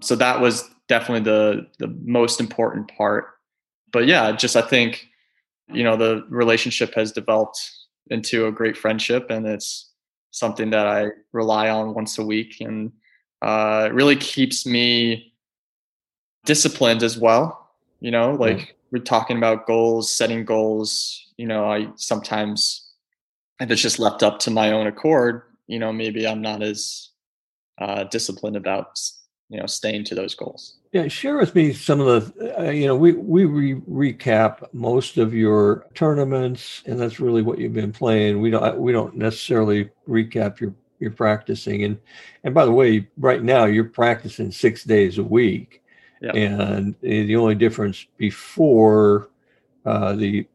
So 0.00 0.16
that 0.16 0.40
was 0.40 0.68
definitely 0.88 1.24
the 1.24 1.66
the 1.78 1.88
most 2.02 2.40
important 2.40 2.90
part. 2.96 3.26
But 3.92 4.06
yeah, 4.06 4.32
just 4.32 4.56
I 4.56 4.62
think 4.62 5.08
you 5.72 5.82
know 5.82 5.96
the 5.96 6.24
relationship 6.28 6.94
has 6.94 7.12
developed 7.12 7.70
into 8.10 8.46
a 8.46 8.52
great 8.52 8.76
friendship, 8.76 9.30
and 9.30 9.46
it's 9.46 9.90
something 10.30 10.70
that 10.70 10.86
I 10.86 11.10
rely 11.32 11.70
on 11.70 11.94
once 11.94 12.18
a 12.18 12.24
week, 12.24 12.60
and 12.60 12.92
uh, 13.42 13.84
it 13.86 13.94
really 13.94 14.16
keeps 14.16 14.66
me 14.66 15.32
disciplined 16.44 17.02
as 17.02 17.18
well. 17.18 17.70
You 18.00 18.10
know, 18.10 18.34
like 18.34 18.58
mm. 18.58 18.68
we're 18.90 19.02
talking 19.02 19.36
about 19.36 19.66
goals, 19.66 20.12
setting 20.12 20.44
goals. 20.44 21.32
You 21.36 21.46
know, 21.46 21.70
I 21.70 21.88
sometimes 21.96 22.83
if 23.60 23.70
it's 23.70 23.82
just 23.82 23.98
left 23.98 24.22
up 24.22 24.38
to 24.40 24.50
my 24.50 24.72
own 24.72 24.86
accord, 24.86 25.42
you 25.66 25.78
know, 25.78 25.92
maybe 25.92 26.26
I'm 26.26 26.42
not 26.42 26.62
as 26.62 27.10
uh, 27.80 28.04
disciplined 28.04 28.56
about 28.56 28.98
you 29.48 29.60
know 29.60 29.66
staying 29.66 30.04
to 30.04 30.14
those 30.14 30.34
goals. 30.34 30.76
Yeah, 30.92 31.08
share 31.08 31.36
with 31.36 31.54
me 31.54 31.72
some 31.72 32.00
of 32.00 32.34
the, 32.34 32.60
uh, 32.60 32.70
you 32.70 32.86
know, 32.86 32.96
we 32.96 33.12
we 33.12 33.44
re- 33.44 34.12
recap 34.14 34.64
most 34.72 35.16
of 35.16 35.34
your 35.34 35.86
tournaments, 35.94 36.82
and 36.86 36.98
that's 36.98 37.20
really 37.20 37.42
what 37.42 37.58
you've 37.58 37.74
been 37.74 37.92
playing. 37.92 38.40
We 38.40 38.50
don't 38.50 38.78
we 38.78 38.92
don't 38.92 39.16
necessarily 39.16 39.90
recap 40.08 40.60
your 40.60 40.74
your 41.00 41.10
practicing, 41.10 41.84
and 41.84 41.98
and 42.44 42.54
by 42.54 42.64
the 42.64 42.72
way, 42.72 43.08
right 43.16 43.42
now 43.42 43.64
you're 43.64 43.84
practicing 43.84 44.50
six 44.50 44.84
days 44.84 45.18
a 45.18 45.24
week, 45.24 45.82
yep. 46.20 46.34
and 46.34 46.94
the 47.00 47.36
only 47.36 47.54
difference 47.54 48.06
before 48.16 49.30
uh, 49.84 50.14
the 50.14 50.46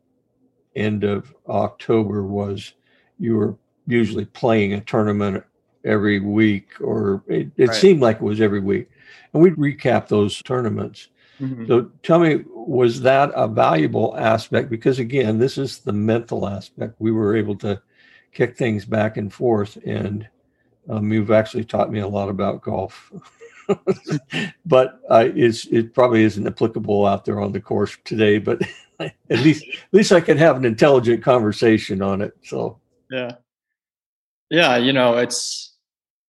end 0.76 1.04
of 1.04 1.34
October 1.48 2.24
was 2.24 2.74
you 3.20 3.36
were 3.36 3.56
usually 3.88 4.26
playing 4.26 4.74
a 4.74 4.82
tournament 4.82 5.44
every 5.84 6.20
week, 6.20 6.70
or 6.82 7.24
it, 7.28 7.50
it 7.58 7.70
right. 7.70 7.76
seemed 7.76 8.02
like 8.02 8.18
it 8.18 8.22
was 8.22 8.42
every 8.42 8.60
week. 8.60 8.90
And 9.34 9.42
we'd 9.42 9.56
recap 9.56 10.08
those 10.08 10.42
tournaments. 10.42 11.10
Mm-hmm. 11.40 11.68
So 11.68 11.92
tell 12.04 12.20
me, 12.20 12.44
was 12.54 13.02
that 13.02 13.32
a 13.36 13.48
valuable 13.48 14.16
aspect? 14.18 14.70
Because 14.70 15.00
again, 15.00 15.38
this 15.38 15.58
is 15.58 15.80
the 15.80 15.94
mental 15.94 16.48
aspect. 16.48 16.96
We 17.00 17.12
were 17.12 17.36
able 17.36 17.56
to 17.58 17.82
kick 18.34 18.58
things 18.58 18.86
back 18.86 19.18
and 19.18 19.34
forth, 19.34 19.78
and 19.86 20.28
um, 20.90 21.12
you've 21.12 21.32
actually 21.32 21.66
taught 21.66 21.92
me 21.92 22.00
a 22.00 22.08
lot 22.08 22.30
about 22.30 22.62
golf. 22.62 23.12
but 24.66 25.00
uh, 25.10 25.30
it's, 25.36 25.66
it 25.68 25.94
probably 25.94 26.24
isn't 26.24 26.48
applicable 26.48 27.06
out 27.06 27.24
there 27.24 27.40
on 27.40 27.52
the 27.52 27.62
course 27.62 27.96
today. 28.04 28.38
But 28.40 28.62
at 29.00 29.14
least 29.30 29.64
at 29.64 29.94
least 29.94 30.12
I 30.12 30.22
can 30.22 30.38
have 30.38 30.58
an 30.58 30.66
intelligent 30.66 31.24
conversation 31.24 32.02
on 32.02 32.22
it. 32.22 32.36
So 32.44 32.80
yeah, 33.10 33.32
yeah, 34.50 34.78
you 34.78 34.94
know, 34.94 35.18
it's 35.18 35.74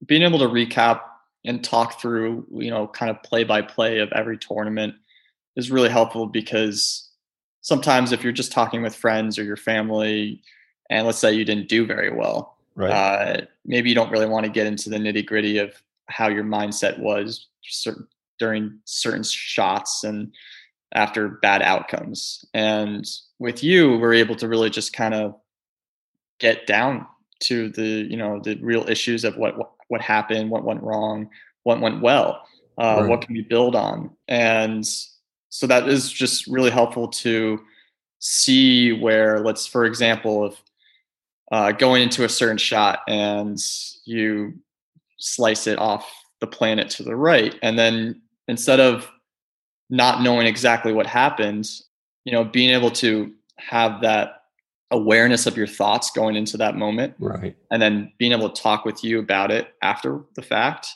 being 0.06 0.22
able 0.22 0.38
to 0.38 0.48
recap 0.48 1.00
and 1.44 1.64
talk 1.64 2.00
through, 2.00 2.46
you 2.52 2.70
know, 2.70 2.86
kind 2.86 3.10
of 3.10 3.22
play 3.22 3.44
by 3.44 3.62
play 3.62 3.98
of 3.98 4.10
every 4.12 4.36
tournament 4.36 4.94
is 5.56 5.70
really 5.70 5.88
helpful 5.88 6.26
because 6.26 7.10
sometimes 7.62 8.12
if 8.12 8.22
you're 8.22 8.32
just 8.32 8.52
talking 8.52 8.82
with 8.82 8.94
friends 8.94 9.38
or 9.38 9.44
your 9.44 9.56
family, 9.56 10.42
and 10.90 11.06
let's 11.06 11.18
say 11.18 11.32
you 11.32 11.44
didn't 11.44 11.68
do 11.68 11.86
very 11.86 12.10
well, 12.10 12.56
right. 12.74 12.90
Uh, 12.90 13.40
maybe 13.64 13.88
you 13.88 13.94
don't 13.94 14.10
really 14.10 14.26
want 14.26 14.44
to 14.44 14.52
get 14.52 14.66
into 14.66 14.90
the 14.90 14.96
nitty 14.96 15.24
gritty 15.24 15.58
of 15.58 15.74
how 16.06 16.28
your 16.28 16.44
mindset 16.44 16.98
was 16.98 17.48
certain, 17.62 18.06
during 18.38 18.78
certain 18.84 19.22
shots 19.22 20.04
and 20.04 20.32
after 20.94 21.28
bad 21.28 21.62
outcomes. 21.62 22.44
And 22.52 23.08
with 23.38 23.62
you, 23.62 23.96
we're 23.98 24.14
able 24.14 24.34
to 24.36 24.48
really 24.48 24.70
just 24.70 24.92
kind 24.92 25.14
of 25.14 25.36
get 26.40 26.66
down 26.66 27.06
to 27.40 27.70
the 27.70 28.06
you 28.10 28.16
know 28.16 28.40
the 28.40 28.56
real 28.56 28.88
issues 28.88 29.24
of 29.24 29.36
what 29.36 29.56
what, 29.56 29.72
what 29.88 30.00
happened, 30.00 30.50
what 30.50 30.64
went 30.64 30.82
wrong, 30.82 31.30
what 31.62 31.80
went 31.80 32.00
well, 32.00 32.44
uh, 32.78 32.98
right. 33.00 33.08
what 33.08 33.22
can 33.22 33.34
we 33.34 33.42
build 33.42 33.74
on, 33.76 34.10
and 34.28 34.86
so 35.50 35.66
that 35.66 35.88
is 35.88 36.10
just 36.10 36.46
really 36.46 36.70
helpful 36.70 37.08
to 37.08 37.60
see 38.20 38.92
where 38.92 39.40
let's 39.40 39.66
for 39.66 39.84
example 39.84 40.46
if 40.46 40.62
uh, 41.52 41.72
going 41.72 42.02
into 42.02 42.24
a 42.24 42.28
certain 42.28 42.58
shot 42.58 43.00
and 43.08 43.58
you 44.04 44.54
slice 45.18 45.66
it 45.66 45.78
off 45.78 46.08
the 46.40 46.46
planet 46.46 46.88
to 46.88 47.02
the 47.02 47.16
right 47.16 47.58
and 47.62 47.78
then 47.78 48.20
instead 48.46 48.78
of 48.78 49.10
not 49.88 50.22
knowing 50.22 50.46
exactly 50.46 50.92
what 50.92 51.06
happened 51.06 51.68
you 52.24 52.32
know 52.32 52.44
being 52.44 52.70
able 52.70 52.90
to 52.90 53.32
have 53.56 54.02
that 54.02 54.39
awareness 54.90 55.46
of 55.46 55.56
your 55.56 55.66
thoughts 55.66 56.10
going 56.10 56.36
into 56.36 56.56
that 56.56 56.76
moment 56.76 57.14
right. 57.18 57.56
and 57.70 57.80
then 57.80 58.12
being 58.18 58.32
able 58.32 58.50
to 58.50 58.62
talk 58.62 58.84
with 58.84 59.04
you 59.04 59.18
about 59.18 59.50
it 59.50 59.74
after 59.82 60.20
the 60.34 60.42
fact 60.42 60.88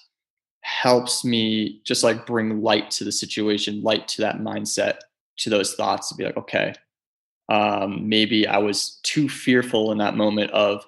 helps 0.63 1.25
me 1.25 1.81
just 1.85 2.03
like 2.03 2.27
bring 2.27 2.63
light 2.63 2.91
to 2.91 3.05
the 3.05 3.13
situation 3.13 3.83
light 3.83 4.09
to 4.09 4.21
that 4.21 4.39
mindset 4.39 4.99
to 5.37 5.51
those 5.51 5.75
thoughts 5.75 6.09
to 6.09 6.15
be 6.15 6.25
like 6.25 6.37
okay 6.37 6.75
um, 7.51 8.09
maybe 8.09 8.47
i 8.47 8.59
was 8.59 8.99
too 9.03 9.29
fearful 9.29 9.93
in 9.93 9.99
that 9.99 10.17
moment 10.17 10.51
of 10.53 10.85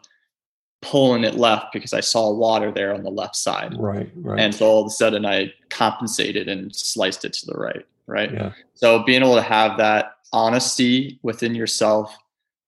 pulling 0.82 1.25
it 1.25 1.34
left 1.34 1.72
because 1.72 1.92
i 1.92 2.00
saw 2.00 2.32
water 2.32 2.72
there 2.72 2.94
on 2.94 3.02
the 3.02 3.10
left 3.10 3.36
side. 3.36 3.75
Right 3.78 4.10
right. 4.16 4.40
And 4.40 4.54
so 4.54 4.66
all 4.66 4.80
of 4.80 4.86
a 4.86 4.90
sudden 4.90 5.26
i 5.26 5.52
compensated 5.68 6.48
and 6.48 6.75
sliced 6.75 7.25
it 7.25 7.32
to 7.34 7.46
the 7.46 7.54
right 7.54 7.84
right? 8.06 8.32
Yeah. 8.32 8.52
So 8.75 9.02
being 9.02 9.22
able 9.22 9.34
to 9.34 9.42
have 9.42 9.76
that 9.78 10.16
honesty 10.32 11.18
within 11.22 11.54
yourself 11.54 12.16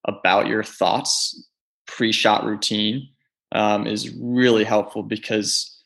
about 0.05 0.47
your 0.47 0.63
thoughts 0.63 1.49
pre-shot 1.87 2.45
routine 2.45 3.09
um, 3.53 3.87
is 3.87 4.15
really 4.21 4.65
helpful 4.65 5.03
because 5.03 5.83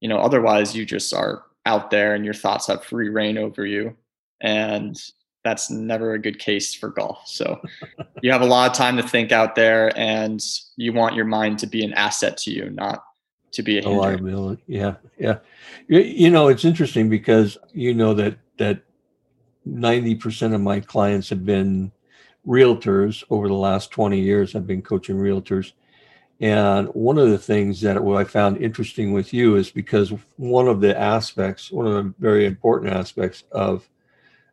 you 0.00 0.08
know 0.08 0.18
otherwise 0.18 0.74
you 0.74 0.84
just 0.84 1.12
are 1.12 1.44
out 1.66 1.90
there 1.90 2.14
and 2.14 2.24
your 2.24 2.34
thoughts 2.34 2.66
have 2.66 2.84
free 2.84 3.08
reign 3.08 3.38
over 3.38 3.64
you 3.64 3.96
and 4.40 5.00
that's 5.44 5.70
never 5.70 6.14
a 6.14 6.18
good 6.18 6.38
case 6.38 6.74
for 6.74 6.88
golf. 6.88 7.22
So 7.26 7.60
you 8.22 8.30
have 8.30 8.42
a 8.42 8.46
lot 8.46 8.70
of 8.70 8.76
time 8.76 8.96
to 8.96 9.02
think 9.02 9.32
out 9.32 9.54
there 9.54 9.96
and 9.98 10.40
you 10.76 10.92
want 10.92 11.16
your 11.16 11.24
mind 11.24 11.58
to 11.60 11.66
be 11.66 11.84
an 11.84 11.92
asset 11.94 12.36
to 12.38 12.50
you 12.50 12.70
not 12.70 13.04
to 13.52 13.62
be 13.62 13.78
a, 13.78 13.86
a 13.86 13.90
liability 13.90 14.62
yeah 14.66 14.94
yeah. 15.18 15.38
You, 15.86 16.00
you 16.00 16.30
know 16.30 16.48
it's 16.48 16.64
interesting 16.64 17.08
because 17.10 17.58
you 17.72 17.92
know 17.92 18.14
that 18.14 18.38
that 18.58 18.82
90% 19.68 20.54
of 20.54 20.60
my 20.60 20.80
clients 20.80 21.28
have 21.30 21.44
been 21.44 21.92
realtors 22.46 23.24
over 23.30 23.48
the 23.48 23.54
last 23.54 23.90
20 23.90 24.18
years. 24.20 24.54
I've 24.54 24.66
been 24.66 24.82
coaching 24.82 25.16
realtors. 25.16 25.72
And 26.40 26.88
one 26.88 27.18
of 27.18 27.30
the 27.30 27.38
things 27.38 27.80
that 27.82 27.98
I 27.98 28.24
found 28.24 28.58
interesting 28.58 29.12
with 29.12 29.32
you 29.32 29.56
is 29.56 29.70
because 29.70 30.12
one 30.36 30.66
of 30.66 30.80
the 30.80 30.98
aspects, 30.98 31.70
one 31.70 31.86
of 31.86 31.94
the 31.94 32.14
very 32.18 32.46
important 32.46 32.92
aspects 32.92 33.44
of 33.52 33.88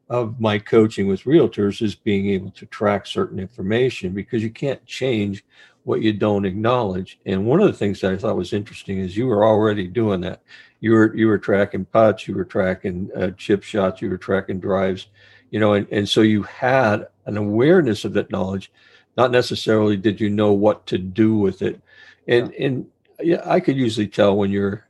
of 0.10 0.39
my 0.39 0.58
coaching 0.58 1.08
with 1.08 1.24
realtors 1.24 1.84
is 1.84 1.93
being 1.93 2.29
able 2.29 2.50
to 2.50 2.65
track 2.65 3.05
certain 3.05 3.39
information 3.39 4.12
because 4.12 4.41
you 4.41 4.50
can't 4.50 4.84
change 4.88 5.46
what 5.84 6.01
you 6.01 6.12
don't 6.12 6.46
acknowledge. 6.46 7.19
And 7.25 7.46
one 7.46 7.60
of 7.62 7.67
the 7.67 7.77
things 7.77 8.01
that 8.01 8.12
I 8.12 8.17
thought 8.17 8.36
was 8.36 8.53
interesting 8.53 8.98
is 9.00 9.15
you 9.15 9.27
were 9.27 9.46
already 9.46 9.88
doing 9.88 10.22
that. 10.22 10.41
You 10.79 10.93
were 10.93 11.15
you 11.15 11.27
were 11.27 11.38
tracking 11.38 11.86
putts, 11.86 12.27
you 12.27 12.36
were 12.36 12.46
tracking 12.46 13.10
uh, 13.15 13.31
chip 13.31 13.63
shots, 13.63 14.01
you 14.01 14.10
were 14.10 14.17
tracking 14.17 14.60
drives, 14.60 15.08
you 15.51 15.59
know, 15.59 15.73
and, 15.73 15.87
and 15.91 16.07
so 16.07 16.21
you 16.21 16.43
had 16.43 17.07
an 17.25 17.37
awareness 17.37 18.05
of 18.05 18.13
that 18.13 18.31
knowledge, 18.31 18.71
not 19.17 19.31
necessarily 19.31 19.97
did 19.97 20.19
you 20.19 20.29
know 20.29 20.53
what 20.53 20.85
to 20.87 20.97
do 20.97 21.37
with 21.37 21.61
it. 21.61 21.81
And 22.27 22.51
yeah. 22.53 22.65
and 22.65 22.87
yeah, 23.21 23.41
I 23.45 23.59
could 23.59 23.75
usually 23.75 24.07
tell 24.07 24.37
when 24.37 24.51
you're 24.51 24.85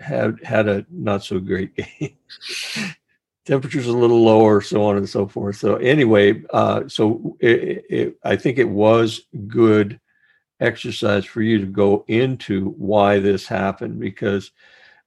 had 0.00 0.42
had 0.42 0.68
a 0.68 0.86
not 0.90 1.24
so 1.24 1.38
great 1.38 1.74
game. 2.00 2.16
Temperature's 3.44 3.86
a 3.86 3.96
little 3.96 4.22
lower, 4.22 4.60
so 4.60 4.84
on 4.84 4.98
and 4.98 5.08
so 5.08 5.26
forth. 5.26 5.56
So 5.56 5.76
anyway, 5.76 6.42
uh, 6.50 6.86
so 6.86 7.36
it, 7.40 7.84
it, 7.88 8.18
I 8.22 8.36
think 8.36 8.58
it 8.58 8.68
was 8.68 9.22
good 9.46 9.98
exercise 10.60 11.24
for 11.24 11.40
you 11.40 11.58
to 11.58 11.66
go 11.66 12.04
into 12.08 12.70
why 12.76 13.20
this 13.20 13.46
happened 13.46 14.00
because 14.00 14.50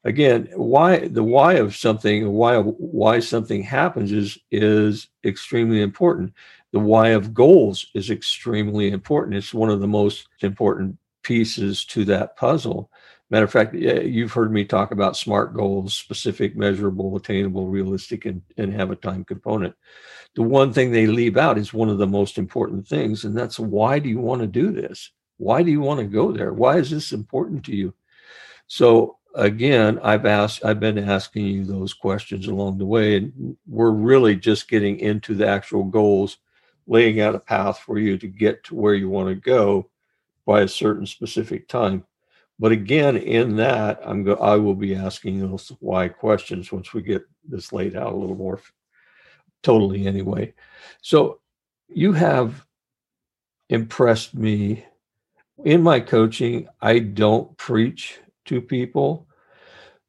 again 0.04 0.50
why 0.56 1.08
the 1.08 1.24
why 1.24 1.54
of 1.54 1.76
something 1.76 2.32
why 2.32 2.58
why 2.58 3.20
something 3.20 3.62
happens 3.62 4.12
is 4.12 4.38
is 4.52 5.08
extremely 5.24 5.82
important. 5.82 6.34
The 6.72 6.80
why 6.80 7.10
of 7.10 7.34
goals 7.34 7.88
is 7.94 8.10
extremely 8.10 8.92
important. 8.92 9.36
It's 9.36 9.54
one 9.54 9.70
of 9.70 9.82
the 9.82 9.88
most 9.88 10.28
important 10.42 10.98
pieces 11.24 11.86
to 11.86 12.06
that 12.06 12.36
puzzle. 12.36 12.90
Matter 13.30 13.46
of 13.46 13.52
fact 13.52 13.76
you've 13.76 14.34
heard 14.34 14.52
me 14.52 14.66
talk 14.66 14.92
about 14.92 15.16
smart 15.16 15.54
goals 15.54 15.94
specific 15.94 16.56
measurable 16.56 17.16
attainable 17.16 17.68
realistic 17.68 18.26
and, 18.26 18.42
and 18.58 18.74
have 18.74 18.92
a 18.92 18.96
time 18.96 19.24
component. 19.24 19.76
The 20.36 20.44
one 20.44 20.74
thing 20.74 20.92
they 20.92 21.08
leave 21.08 21.38
out 21.38 21.58
is 21.58 21.74
one 21.74 21.90
of 21.90 21.98
the 21.98 22.08
most 22.08 22.38
important 22.38 22.88
things 22.88 23.24
and 23.24 23.38
that's 23.38 23.60
why 23.60 24.00
do 24.00 24.10
you 24.10 24.20
want 24.20 24.42
to 24.42 24.48
do 24.48 24.72
this? 24.72 25.12
Why 25.38 25.64
do 25.64 25.72
you 25.72 25.82
want 25.82 26.00
to 26.00 26.06
go 26.06 26.32
there? 26.32 26.54
Why 26.54 26.78
is 26.78 26.90
this 26.90 27.12
important 27.12 27.66
to 27.66 27.76
you? 27.76 27.94
So 28.68 29.18
again, 29.36 30.00
I've 30.04 30.26
asked, 30.26 30.66
I've 30.66 30.80
been 30.80 30.98
asking 30.98 31.46
you 31.46 31.64
those 31.64 31.94
questions 31.94 32.48
along 32.48 32.78
the 32.78 32.86
way, 32.86 33.18
and 33.18 33.58
we're 33.68 33.92
really 33.92 34.36
just 34.36 34.70
getting 34.70 35.00
into 35.00 35.34
the 35.34 35.48
actual 35.48 35.84
goals, 35.84 36.38
laying 36.88 37.22
out 37.22 37.36
a 37.36 37.40
path 37.40 37.80
for 37.80 37.98
you 37.98 38.18
to 38.18 38.28
get 38.28 38.64
to 38.66 38.76
where 38.76 38.94
you 38.94 39.10
want 39.10 39.30
to 39.30 39.36
go 39.36 39.90
by 40.46 40.62
a 40.62 40.68
certain 40.68 41.06
specific 41.06 41.68
time. 41.68 42.04
But 42.60 42.72
again, 42.72 43.18
in 43.18 43.56
that, 43.58 44.00
I'm 44.06 44.24
go, 44.24 44.36
I 44.36 44.56
will 44.56 44.76
be 44.76 44.96
asking 44.96 45.40
those 45.40 45.72
why 45.80 46.08
questions 46.08 46.72
once 46.72 46.94
we 46.94 47.02
get 47.02 47.24
this 47.48 47.74
laid 47.74 47.96
out 47.96 48.14
a 48.14 48.16
little 48.16 48.36
more 48.36 48.62
totally 49.64 50.06
anyway. 50.08 50.54
So 51.02 51.40
you 51.88 52.14
have 52.14 52.66
impressed 53.70 54.36
me 54.36 54.86
in 55.64 55.82
my 55.82 56.00
coaching, 56.00 56.68
I 56.82 57.00
don't 57.00 57.56
preach 57.58 58.20
to 58.46 58.62
people, 58.62 59.28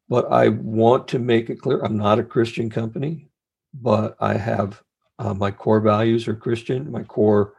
but 0.08 0.30
I 0.30 0.48
want 0.48 1.08
to 1.08 1.18
make 1.18 1.50
it 1.50 1.60
clear 1.60 1.80
I'm 1.80 1.96
not 1.96 2.18
a 2.18 2.24
Christian 2.24 2.70
company, 2.70 3.28
but 3.74 4.16
I 4.20 4.34
have 4.34 4.82
uh, 5.18 5.34
my 5.34 5.50
core 5.50 5.80
values 5.80 6.26
are 6.26 6.34
Christian. 6.34 6.90
My 6.90 7.02
core, 7.04 7.54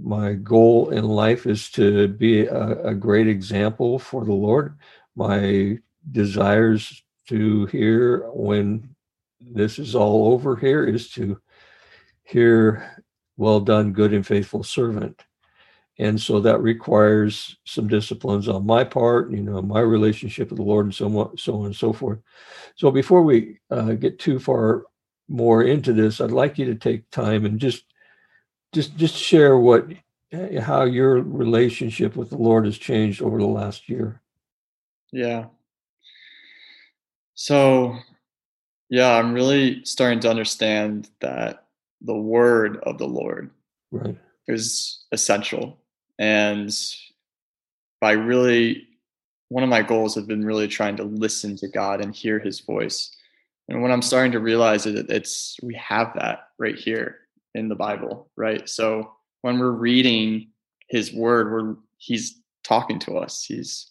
my 0.00 0.34
goal 0.34 0.90
in 0.90 1.04
life 1.04 1.46
is 1.46 1.70
to 1.72 2.08
be 2.08 2.46
a, 2.46 2.88
a 2.88 2.94
great 2.94 3.26
example 3.26 3.98
for 3.98 4.24
the 4.24 4.32
Lord. 4.32 4.78
My 5.16 5.78
desires 6.10 7.02
to 7.28 7.66
hear 7.66 8.28
when 8.32 8.94
this 9.40 9.78
is 9.78 9.94
all 9.94 10.32
over 10.32 10.56
here 10.56 10.84
is 10.84 11.10
to 11.12 11.40
hear, 12.22 13.04
well 13.36 13.60
done, 13.60 13.92
good 13.92 14.12
and 14.12 14.26
faithful 14.26 14.62
servant. 14.62 15.24
And 15.98 16.20
so 16.20 16.40
that 16.40 16.60
requires 16.60 17.56
some 17.64 17.86
disciplines 17.86 18.48
on 18.48 18.66
my 18.66 18.82
part, 18.82 19.30
you 19.30 19.42
know, 19.42 19.62
my 19.62 19.80
relationship 19.80 20.50
with 20.50 20.58
the 20.58 20.64
Lord 20.64 20.86
and 20.86 20.94
so 20.94 21.06
on, 21.18 21.38
so 21.38 21.60
on 21.60 21.66
and 21.66 21.76
so 21.76 21.92
forth. 21.92 22.18
So 22.74 22.90
before 22.90 23.22
we 23.22 23.60
uh, 23.70 23.92
get 23.92 24.18
too 24.18 24.40
far 24.40 24.84
more 25.28 25.62
into 25.62 25.92
this, 25.92 26.20
I'd 26.20 26.32
like 26.32 26.58
you 26.58 26.64
to 26.66 26.74
take 26.74 27.08
time 27.10 27.44
and 27.44 27.60
just, 27.60 27.84
just, 28.72 28.96
just 28.96 29.14
share 29.14 29.56
what, 29.56 29.86
how 30.60 30.82
your 30.82 31.22
relationship 31.22 32.16
with 32.16 32.30
the 32.30 32.38
Lord 32.38 32.64
has 32.64 32.76
changed 32.76 33.22
over 33.22 33.38
the 33.38 33.46
last 33.46 33.88
year. 33.88 34.20
Yeah. 35.12 35.46
So, 37.36 37.98
yeah, 38.90 39.16
I'm 39.16 39.32
really 39.32 39.84
starting 39.84 40.18
to 40.20 40.30
understand 40.30 41.08
that 41.20 41.66
the 42.00 42.16
word 42.16 42.78
of 42.82 42.98
the 42.98 43.06
Lord 43.06 43.50
right. 43.92 44.18
is 44.48 45.04
essential. 45.12 45.78
And 46.18 46.72
by 48.00 48.12
really, 48.12 48.88
one 49.48 49.62
of 49.62 49.68
my 49.68 49.82
goals 49.82 50.14
have 50.14 50.26
been 50.26 50.44
really 50.44 50.68
trying 50.68 50.96
to 50.96 51.04
listen 51.04 51.56
to 51.56 51.68
God 51.68 52.00
and 52.00 52.14
hear 52.14 52.38
his 52.38 52.60
voice. 52.60 53.14
And 53.68 53.82
what 53.82 53.90
I'm 53.90 54.02
starting 54.02 54.32
to 54.32 54.40
realize 54.40 54.86
is 54.86 54.94
that 54.94 55.10
it's, 55.10 55.56
we 55.62 55.74
have 55.74 56.12
that 56.16 56.48
right 56.58 56.76
here 56.76 57.18
in 57.54 57.68
the 57.68 57.74
Bible, 57.74 58.28
right? 58.36 58.68
So 58.68 59.12
when 59.42 59.58
we're 59.58 59.70
reading 59.70 60.48
his 60.88 61.12
word, 61.12 61.50
we're, 61.50 61.76
he's 61.98 62.40
talking 62.62 62.98
to 63.00 63.16
us. 63.16 63.44
He's, 63.44 63.90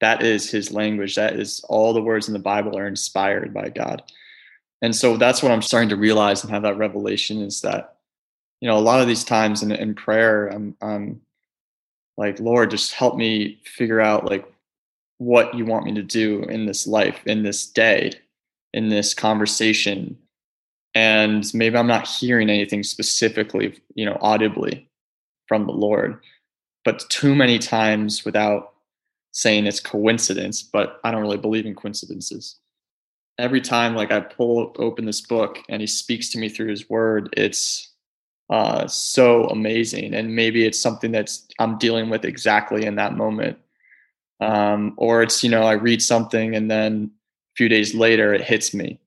that 0.00 0.22
is 0.22 0.50
his 0.50 0.72
language. 0.72 1.14
That 1.14 1.38
is 1.38 1.64
all 1.68 1.92
the 1.92 2.02
words 2.02 2.26
in 2.26 2.32
the 2.32 2.40
Bible 2.40 2.76
are 2.76 2.88
inspired 2.88 3.54
by 3.54 3.68
God. 3.68 4.02
And 4.82 4.94
so 4.94 5.16
that's 5.16 5.42
what 5.42 5.52
I'm 5.52 5.62
starting 5.62 5.90
to 5.90 5.96
realize 5.96 6.42
and 6.42 6.52
have 6.52 6.62
that 6.62 6.76
revelation 6.76 7.40
is 7.40 7.60
that, 7.60 7.98
you 8.60 8.68
know, 8.68 8.76
a 8.76 8.80
lot 8.80 9.00
of 9.00 9.06
these 9.06 9.22
times 9.22 9.62
in, 9.62 9.70
in 9.70 9.94
prayer, 9.94 10.48
I'm, 10.48 10.76
I'm 10.82 11.20
like, 12.16 12.40
Lord, 12.40 12.70
just 12.70 12.92
help 12.92 13.16
me 13.16 13.60
figure 13.64 14.00
out 14.00 14.30
like 14.30 14.46
what 15.18 15.54
you 15.54 15.64
want 15.64 15.86
me 15.86 15.94
to 15.94 16.02
do 16.02 16.42
in 16.44 16.66
this 16.66 16.86
life, 16.86 17.20
in 17.26 17.42
this 17.42 17.66
day, 17.66 18.12
in 18.72 18.88
this 18.88 19.14
conversation. 19.14 20.18
And 20.94 21.50
maybe 21.54 21.76
I'm 21.76 21.86
not 21.86 22.06
hearing 22.06 22.50
anything 22.50 22.82
specifically, 22.82 23.80
you 23.94 24.04
know, 24.04 24.18
audibly 24.20 24.88
from 25.46 25.66
the 25.66 25.72
Lord, 25.72 26.20
but 26.84 27.08
too 27.08 27.34
many 27.34 27.58
times 27.58 28.24
without 28.24 28.72
saying 29.32 29.66
it's 29.66 29.80
coincidence, 29.80 30.62
but 30.62 31.00
I 31.04 31.10
don't 31.10 31.22
really 31.22 31.38
believe 31.38 31.66
in 31.66 31.74
coincidences. 31.74 32.56
Every 33.38 33.62
time 33.62 33.94
like 33.94 34.12
I 34.12 34.20
pull 34.20 34.74
open 34.78 35.06
this 35.06 35.22
book 35.22 35.58
and 35.68 35.80
he 35.80 35.86
speaks 35.86 36.28
to 36.30 36.38
me 36.38 36.48
through 36.48 36.68
his 36.68 36.90
word, 36.90 37.32
it's 37.36 37.91
uh, 38.50 38.86
so 38.86 39.44
amazing. 39.44 40.14
And 40.14 40.36
maybe 40.36 40.64
it's 40.64 40.80
something 40.80 41.12
that's 41.12 41.46
I'm 41.58 41.78
dealing 41.78 42.10
with 42.10 42.24
exactly 42.24 42.84
in 42.84 42.96
that 42.96 43.16
moment. 43.16 43.58
Um, 44.40 44.94
or 44.96 45.22
it's, 45.22 45.44
you 45.44 45.50
know, 45.50 45.62
I 45.62 45.74
read 45.74 46.02
something 46.02 46.56
and 46.56 46.70
then 46.70 47.10
a 47.12 47.56
few 47.56 47.68
days 47.68 47.94
later 47.94 48.34
it 48.34 48.42
hits 48.42 48.74
me. 48.74 48.98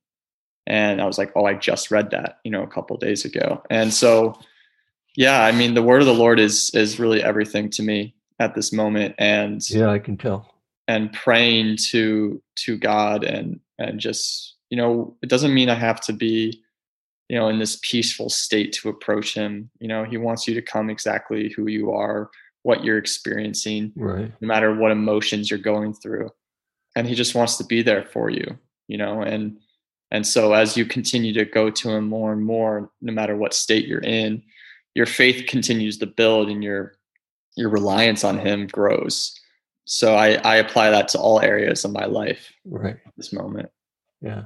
And 0.65 1.01
I 1.01 1.05
was 1.05 1.17
like, 1.17 1.31
oh, 1.35 1.45
I 1.45 1.53
just 1.53 1.91
read 1.91 2.09
that, 2.11 2.39
you 2.43 2.51
know, 2.51 2.63
a 2.63 2.67
couple 2.67 2.97
days 2.97 3.25
ago. 3.25 3.61
And 3.69 3.93
so, 3.93 4.39
yeah, 5.15 5.43
I 5.43 5.51
mean, 5.51 5.73
the 5.73 5.83
word 5.83 6.01
of 6.01 6.07
the 6.07 6.13
Lord 6.13 6.39
is 6.39 6.71
is 6.73 6.99
really 6.99 7.21
everything 7.21 7.69
to 7.71 7.83
me 7.83 8.15
at 8.39 8.53
this 8.53 8.73
moment 8.73 9.15
and 9.17 9.67
yeah 9.69 9.89
i 9.89 9.99
can 9.99 10.17
tell 10.17 10.53
and 10.87 11.11
praying 11.13 11.77
to 11.77 12.41
to 12.55 12.77
god 12.77 13.23
and 13.23 13.59
and 13.79 13.99
just 13.99 14.55
you 14.69 14.77
know 14.77 15.15
it 15.21 15.29
doesn't 15.29 15.53
mean 15.53 15.69
i 15.69 15.75
have 15.75 16.01
to 16.01 16.13
be 16.13 16.61
you 17.29 17.37
know 17.37 17.47
in 17.47 17.59
this 17.59 17.79
peaceful 17.81 18.29
state 18.29 18.73
to 18.73 18.89
approach 18.89 19.33
him 19.33 19.69
you 19.79 19.87
know 19.87 20.03
he 20.03 20.17
wants 20.17 20.47
you 20.47 20.53
to 20.53 20.61
come 20.61 20.89
exactly 20.89 21.49
who 21.49 21.67
you 21.67 21.91
are 21.91 22.29
what 22.63 22.83
you're 22.83 22.97
experiencing 22.97 23.91
right 23.95 24.31
no 24.41 24.47
matter 24.47 24.73
what 24.75 24.91
emotions 24.91 25.49
you're 25.49 25.59
going 25.59 25.93
through 25.93 26.29
and 26.95 27.07
he 27.07 27.15
just 27.15 27.35
wants 27.35 27.57
to 27.57 27.63
be 27.63 27.81
there 27.81 28.03
for 28.03 28.29
you 28.29 28.57
you 28.87 28.97
know 28.97 29.21
and 29.21 29.57
and 30.11 30.25
so 30.25 30.53
as 30.53 30.77
you 30.77 30.85
continue 30.85 31.33
to 31.33 31.45
go 31.45 31.69
to 31.69 31.89
him 31.89 32.07
more 32.07 32.31
and 32.31 32.43
more 32.43 32.91
no 33.01 33.11
matter 33.11 33.35
what 33.35 33.53
state 33.53 33.87
you're 33.87 33.99
in 34.03 34.43
your 34.95 35.05
faith 35.05 35.45
continues 35.47 35.97
to 35.97 36.07
build 36.07 36.49
and 36.49 36.63
your 36.63 36.93
your 37.55 37.69
reliance 37.69 38.23
on 38.23 38.39
him 38.39 38.67
grows. 38.67 39.39
So 39.85 40.15
I, 40.15 40.33
I 40.35 40.55
apply 40.57 40.89
that 40.89 41.09
to 41.09 41.19
all 41.19 41.39
areas 41.39 41.85
of 41.85 41.91
my 41.91 42.05
life 42.05 42.51
right 42.65 42.97
at 43.05 43.13
this 43.17 43.31
moment. 43.31 43.69
Yeah. 44.21 44.45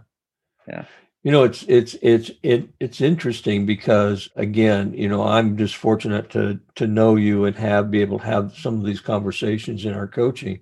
Yeah. 0.67 0.85
You 1.23 1.31
know, 1.33 1.43
it's 1.43 1.63
it's 1.63 1.95
it's 2.01 2.31
it 2.43 2.69
it's 2.79 3.01
interesting 3.01 3.65
because 3.65 4.29
again, 4.37 4.93
you 4.93 5.09
know, 5.09 5.23
I'm 5.23 5.57
just 5.57 5.75
fortunate 5.77 6.29
to 6.31 6.59
to 6.75 6.87
know 6.87 7.15
you 7.17 7.45
and 7.45 7.55
have 7.57 7.91
be 7.91 8.01
able 8.01 8.19
to 8.19 8.25
have 8.25 8.55
some 8.57 8.79
of 8.79 8.85
these 8.85 9.01
conversations 9.01 9.85
in 9.85 9.93
our 9.93 10.07
coaching. 10.07 10.61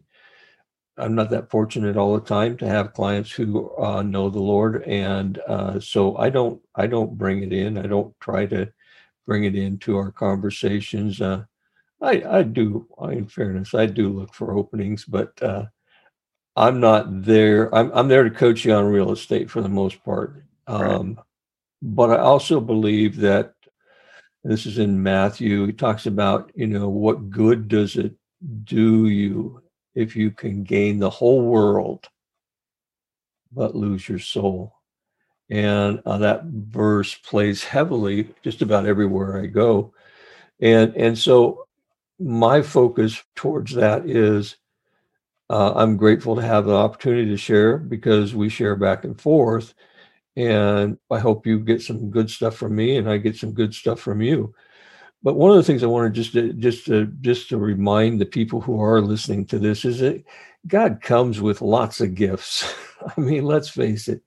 I'm 0.98 1.16
not 1.16 1.32
that 1.32 1.52
fortunate 1.52 1.98
all 1.98 2.16
the 2.16 2.26
time 2.26 2.58
to 2.58 2.68
have 2.68 2.94
clients 2.94 3.32
who 3.32 3.76
uh, 3.78 4.04
know 4.04 4.30
the 4.30 4.40
Lord, 4.42 4.84
and 4.86 5.40
uh, 5.48 5.80
so 5.80 6.18
I 6.18 6.30
don't 6.32 6.62
I 6.76 6.88
don't 6.88 7.18
bring 7.18 7.44
it 7.44 7.54
in. 7.54 7.78
I 7.78 7.88
don't 7.88 8.14
try 8.22 8.46
to 8.48 8.72
bring 9.28 9.46
it 9.46 9.56
into 9.56 9.98
our 9.98 10.12
conversations. 10.12 11.22
Uh, 11.22 11.46
I, 12.02 12.24
I 12.30 12.44
do, 12.44 12.88
in 13.04 13.28
fairness, 13.28 13.74
I 13.76 13.88
do 13.88 14.10
look 14.10 14.34
for 14.34 14.54
openings, 14.58 15.06
but 15.06 15.42
uh, 15.44 15.66
I'm 16.58 16.80
not 16.82 17.24
there. 17.24 17.74
I'm, 17.76 17.92
I'm 17.94 18.10
there 18.10 18.24
to 18.26 18.32
coach 18.32 18.66
you 18.66 18.74
on 18.74 18.86
real 18.88 19.12
estate 19.14 19.52
for 19.52 19.62
the 19.62 19.70
most 19.70 20.04
part. 20.06 20.44
Um. 20.68 21.20
But 21.82 22.10
I 22.10 22.18
also 22.18 22.60
believe 22.60 23.18
that 23.18 23.54
this 24.44 24.66
is 24.66 24.78
in 24.80 25.02
Matthew. 25.02 25.66
He 25.66 25.74
talks 25.74 26.06
about, 26.06 26.52
you 26.56 26.68
know, 26.68 26.90
what 26.90 27.30
good 27.30 27.68
does 27.68 27.98
it 27.98 28.14
do 28.64 29.08
you 29.08 29.62
if 29.94 30.16
you 30.16 30.32
can 30.32 30.64
gain 30.64 31.00
the 31.00 31.10
whole 31.10 31.42
world 31.44 32.08
but 33.52 33.76
lose 33.76 34.10
your 34.10 34.20
soul? 34.20 34.74
And 35.50 36.02
uh, 36.06 36.18
that 36.18 36.46
verse 36.46 37.16
plays 37.16 37.64
heavily 37.64 38.34
just 38.44 38.62
about 38.62 38.86
everywhere 38.86 39.42
I 39.42 39.46
go. 39.46 39.94
And 40.60 40.96
and 40.96 41.18
so 41.18 41.68
my 42.20 42.62
focus 42.62 43.24
towards 43.36 43.74
that 43.76 44.10
is 44.10 44.58
uh, 45.50 45.74
I'm 45.76 45.96
grateful 45.96 46.36
to 46.36 46.42
have 46.42 46.66
the 46.66 46.76
opportunity 46.76 47.30
to 47.30 47.38
share 47.38 47.78
because 47.78 48.34
we 48.34 48.50
share 48.50 48.76
back 48.76 49.04
and 49.04 49.20
forth. 49.20 49.74
And 50.38 50.98
I 51.12 51.20
hope 51.20 51.46
you 51.46 51.60
get 51.60 51.82
some 51.82 52.10
good 52.10 52.30
stuff 52.30 52.56
from 52.56 52.76
me 52.76 52.96
and 52.96 53.10
I 53.10 53.18
get 53.18 53.36
some 53.36 53.54
good 53.54 53.74
stuff 53.74 54.00
from 54.00 54.22
you. 54.22 54.54
But 55.24 55.36
one 55.36 55.52
of 55.52 55.58
the 55.58 55.64
things 55.64 55.84
I 55.84 55.88
wanted 55.88 56.14
just 56.14 56.34
to 56.34 56.54
just 56.54 56.86
to 56.86 57.08
just 57.22 57.50
to 57.50 57.58
remind 57.58 58.22
the 58.22 58.26
people 58.26 58.62
who 58.62 58.80
are 58.80 59.02
listening 59.02 59.46
to 59.48 59.60
this 59.60 59.84
is 59.84 60.00
that 60.00 60.24
God 60.68 61.02
comes 61.02 61.42
with 61.42 61.62
lots 61.62 62.00
of 62.02 62.16
gifts. 62.16 62.72
I 63.18 63.20
mean, 63.20 63.44
let's 63.44 63.70
face 63.70 64.08
it 64.08 64.22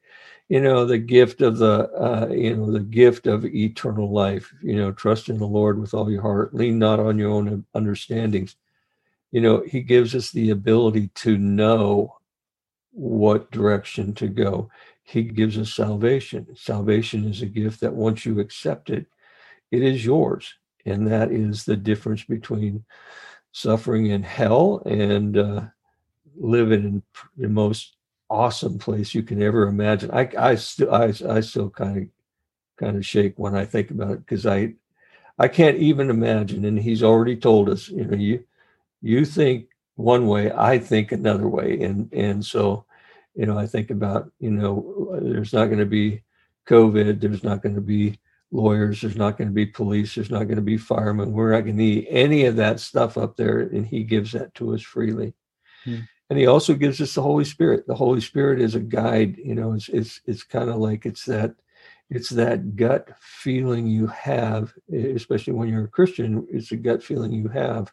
you 0.50 0.60
know 0.60 0.84
the 0.84 0.98
gift 0.98 1.40
of 1.40 1.56
the 1.56 1.88
uh, 1.94 2.28
you 2.30 2.54
know 2.54 2.70
the 2.70 2.80
gift 2.80 3.26
of 3.26 3.46
eternal 3.46 4.10
life 4.10 4.52
you 4.62 4.76
know 4.76 4.92
trust 4.92 5.30
in 5.30 5.38
the 5.38 5.46
lord 5.46 5.80
with 5.80 5.94
all 5.94 6.10
your 6.10 6.20
heart 6.20 6.52
lean 6.52 6.78
not 6.78 7.00
on 7.00 7.16
your 7.16 7.30
own 7.30 7.64
understandings 7.74 8.56
you 9.30 9.40
know 9.40 9.62
he 9.66 9.80
gives 9.80 10.14
us 10.14 10.30
the 10.32 10.50
ability 10.50 11.08
to 11.14 11.38
know 11.38 12.14
what 12.90 13.50
direction 13.52 14.12
to 14.12 14.26
go 14.26 14.68
he 15.10 15.22
gives 15.22 15.58
us 15.58 15.72
salvation 15.74 16.46
salvation 16.56 17.24
is 17.24 17.42
a 17.42 17.46
gift 17.46 17.80
that 17.80 17.94
once 17.94 18.24
you 18.24 18.40
accept 18.40 18.90
it 18.90 19.06
it 19.70 19.82
is 19.82 20.04
yours 20.04 20.54
and 20.86 21.06
that 21.06 21.30
is 21.30 21.64
the 21.64 21.76
difference 21.76 22.24
between 22.24 22.84
suffering 23.52 24.06
in 24.06 24.22
hell 24.22 24.82
and 24.86 25.36
uh, 25.36 25.62
living 26.36 26.84
in 26.84 27.02
the 27.36 27.48
most 27.48 27.96
awesome 28.28 28.78
place 28.78 29.14
you 29.14 29.22
can 29.22 29.42
ever 29.42 29.66
imagine. 29.66 30.10
I 30.12 30.30
I 30.38 30.54
still 30.54 30.92
I, 30.94 31.12
I 31.28 31.40
still 31.40 31.70
kind 31.70 31.98
of 31.98 32.04
kind 32.78 32.96
of 32.96 33.06
shake 33.06 33.38
when 33.38 33.54
I 33.54 33.64
think 33.64 33.90
about 33.90 34.12
it 34.12 34.26
because 34.26 34.46
I 34.46 34.74
I 35.38 35.48
can't 35.48 35.78
even 35.78 36.10
imagine. 36.10 36.64
And 36.64 36.78
he's 36.78 37.02
already 37.02 37.36
told 37.36 37.68
us, 37.68 37.88
you 37.88 38.04
know, 38.04 38.16
you 38.16 38.44
you 39.02 39.24
think 39.24 39.68
one 39.96 40.26
way, 40.26 40.52
I 40.52 40.78
think 40.78 41.12
another 41.12 41.48
way, 41.48 41.80
and 41.82 42.12
and 42.12 42.44
so 42.44 42.84
you 43.34 43.46
know 43.46 43.58
I 43.58 43.66
think 43.66 43.90
about 43.90 44.30
you 44.38 44.50
know 44.50 45.18
there's 45.22 45.52
not 45.52 45.66
going 45.66 45.78
to 45.78 45.86
be 45.86 46.22
COVID, 46.68 47.20
there's 47.20 47.44
not 47.44 47.62
going 47.62 47.74
to 47.74 47.80
be 47.80 48.18
lawyers. 48.52 49.00
There's 49.00 49.16
not 49.16 49.38
going 49.38 49.48
to 49.48 49.54
be 49.54 49.66
police. 49.66 50.14
There's 50.14 50.30
not 50.30 50.44
going 50.44 50.56
to 50.56 50.62
be 50.62 50.76
firemen. 50.76 51.32
We're 51.32 51.52
not 51.52 51.62
going 51.62 51.76
to 51.76 51.82
need 51.82 52.06
any 52.08 52.44
of 52.46 52.56
that 52.56 52.80
stuff 52.80 53.16
up 53.16 53.36
there. 53.36 53.60
And 53.60 53.86
he 53.86 54.02
gives 54.02 54.32
that 54.32 54.54
to 54.56 54.74
us 54.74 54.82
freely. 54.82 55.34
Hmm. 55.84 56.00
And 56.28 56.38
he 56.38 56.46
also 56.46 56.74
gives 56.74 57.00
us 57.00 57.14
the 57.14 57.22
Holy 57.22 57.44
Spirit. 57.44 57.86
The 57.86 57.94
Holy 57.94 58.20
Spirit 58.20 58.60
is 58.60 58.76
a 58.76 58.80
guide. 58.80 59.36
You 59.38 59.54
know, 59.54 59.72
it's 59.72 59.88
it's 59.88 60.20
it's 60.26 60.44
kind 60.44 60.70
of 60.70 60.76
like 60.76 61.04
it's 61.04 61.24
that 61.24 61.54
it's 62.08 62.30
that 62.30 62.76
gut 62.76 63.08
feeling 63.20 63.86
you 63.88 64.06
have, 64.08 64.72
especially 64.92 65.54
when 65.54 65.68
you're 65.68 65.84
a 65.84 65.88
Christian. 65.88 66.46
It's 66.50 66.70
a 66.70 66.76
gut 66.76 67.02
feeling 67.02 67.32
you 67.32 67.48
have 67.48 67.92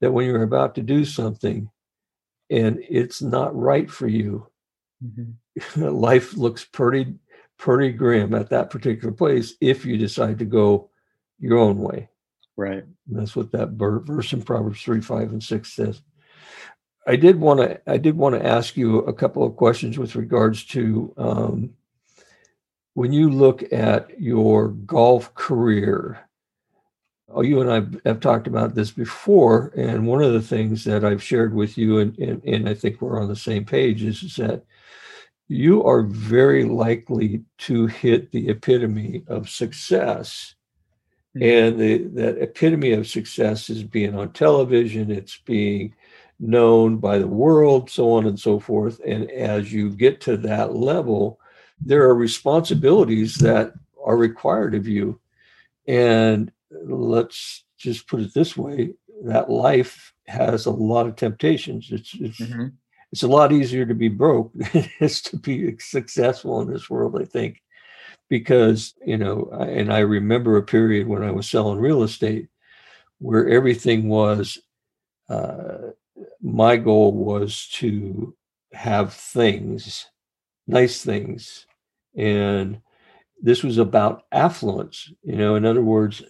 that 0.00 0.12
when 0.12 0.26
you're 0.26 0.42
about 0.42 0.74
to 0.76 0.82
do 0.82 1.04
something 1.04 1.70
and 2.48 2.82
it's 2.88 3.20
not 3.20 3.54
right 3.54 3.90
for 3.90 4.08
you, 4.08 4.46
mm-hmm. 5.04 5.82
life 5.82 6.36
looks 6.36 6.64
pretty 6.64 7.14
pretty 7.58 7.92
grim 7.92 8.34
at 8.34 8.48
that 8.48 8.70
particular 8.70 9.12
place 9.12 9.54
if 9.60 9.84
you 9.84 9.98
decide 9.98 10.38
to 10.38 10.46
go 10.46 10.88
your 11.38 11.58
own 11.58 11.78
way. 11.78 12.08
Right. 12.56 12.84
And 12.84 13.18
that's 13.18 13.36
what 13.36 13.52
that 13.52 13.70
verse 13.70 14.32
in 14.32 14.42
Proverbs 14.42 14.82
3, 14.82 15.00
5, 15.00 15.32
and 15.32 15.42
6 15.42 15.72
says. 15.72 16.02
I 17.06 17.16
did 17.16 17.40
want 17.40 17.60
to 17.60 17.80
I 17.90 17.96
did 17.96 18.16
want 18.16 18.34
to 18.34 18.46
ask 18.46 18.76
you 18.76 18.98
a 18.98 19.12
couple 19.12 19.42
of 19.42 19.56
questions 19.56 19.98
with 19.98 20.16
regards 20.16 20.64
to 20.66 21.12
um, 21.16 21.70
when 22.94 23.12
you 23.12 23.30
look 23.30 23.72
at 23.72 24.20
your 24.20 24.68
golf 24.68 25.34
career. 25.34 26.20
Oh, 27.32 27.42
you 27.42 27.60
and 27.60 27.70
I 27.70 28.08
have 28.08 28.20
talked 28.20 28.46
about 28.46 28.74
this 28.74 28.90
before, 28.90 29.72
and 29.76 30.06
one 30.06 30.22
of 30.22 30.32
the 30.32 30.42
things 30.42 30.84
that 30.84 31.04
I've 31.04 31.22
shared 31.22 31.54
with 31.54 31.78
you, 31.78 31.98
and, 31.98 32.18
and, 32.18 32.44
and 32.44 32.68
I 32.68 32.74
think 32.74 33.00
we're 33.00 33.20
on 33.20 33.28
the 33.28 33.36
same 33.36 33.64
page, 33.64 34.02
is, 34.02 34.22
is 34.24 34.36
that 34.36 34.64
you 35.50 35.82
are 35.84 36.02
very 36.02 36.64
likely 36.64 37.42
to 37.58 37.86
hit 37.86 38.30
the 38.30 38.48
epitome 38.48 39.24
of 39.26 39.50
success. 39.50 40.54
Mm-hmm. 41.36 41.42
And 41.42 41.80
the, 41.80 41.98
that 42.20 42.40
epitome 42.40 42.92
of 42.92 43.08
success 43.08 43.68
is 43.68 43.82
being 43.82 44.16
on 44.16 44.32
television, 44.32 45.10
it's 45.10 45.38
being 45.38 45.92
known 46.38 46.98
by 46.98 47.18
the 47.18 47.26
world, 47.26 47.90
so 47.90 48.12
on 48.12 48.26
and 48.26 48.38
so 48.38 48.60
forth. 48.60 49.00
And 49.04 49.28
as 49.28 49.72
you 49.72 49.90
get 49.90 50.20
to 50.22 50.36
that 50.36 50.76
level, 50.76 51.40
there 51.84 52.04
are 52.04 52.14
responsibilities 52.14 53.34
that 53.38 53.72
are 54.04 54.16
required 54.16 54.76
of 54.76 54.86
you. 54.86 55.18
And 55.88 56.52
let's 56.70 57.64
just 57.76 58.06
put 58.06 58.20
it 58.20 58.32
this 58.34 58.56
way 58.56 58.94
that 59.24 59.50
life 59.50 60.14
has 60.28 60.66
a 60.66 60.70
lot 60.70 61.08
of 61.08 61.16
temptations. 61.16 61.88
It's, 61.90 62.14
it's 62.14 62.38
mm-hmm 62.38 62.68
it's 63.12 63.22
a 63.22 63.28
lot 63.28 63.52
easier 63.52 63.84
to 63.86 63.94
be 63.94 64.08
broke 64.08 64.52
than 64.54 64.84
it 64.84 64.90
is 65.00 65.20
to 65.22 65.36
be 65.36 65.76
successful 65.78 66.60
in 66.60 66.70
this 66.70 66.88
world, 66.88 67.20
I 67.20 67.24
think. 67.24 67.62
Because, 68.28 68.94
you 69.04 69.18
know, 69.18 69.50
and 69.52 69.92
I 69.92 70.00
remember 70.00 70.56
a 70.56 70.62
period 70.62 71.08
when 71.08 71.24
I 71.24 71.32
was 71.32 71.48
selling 71.48 71.80
real 71.80 72.04
estate 72.04 72.48
where 73.18 73.48
everything 73.48 74.08
was, 74.08 74.58
uh, 75.28 75.90
my 76.40 76.76
goal 76.76 77.12
was 77.12 77.66
to 77.72 78.36
have 78.72 79.12
things, 79.12 80.06
nice 80.68 81.02
things. 81.02 81.66
And 82.16 82.80
this 83.42 83.64
was 83.64 83.78
about 83.78 84.24
affluence, 84.30 85.12
you 85.22 85.36
know, 85.36 85.56
in 85.56 85.64
other 85.64 85.82
words, 85.82 86.22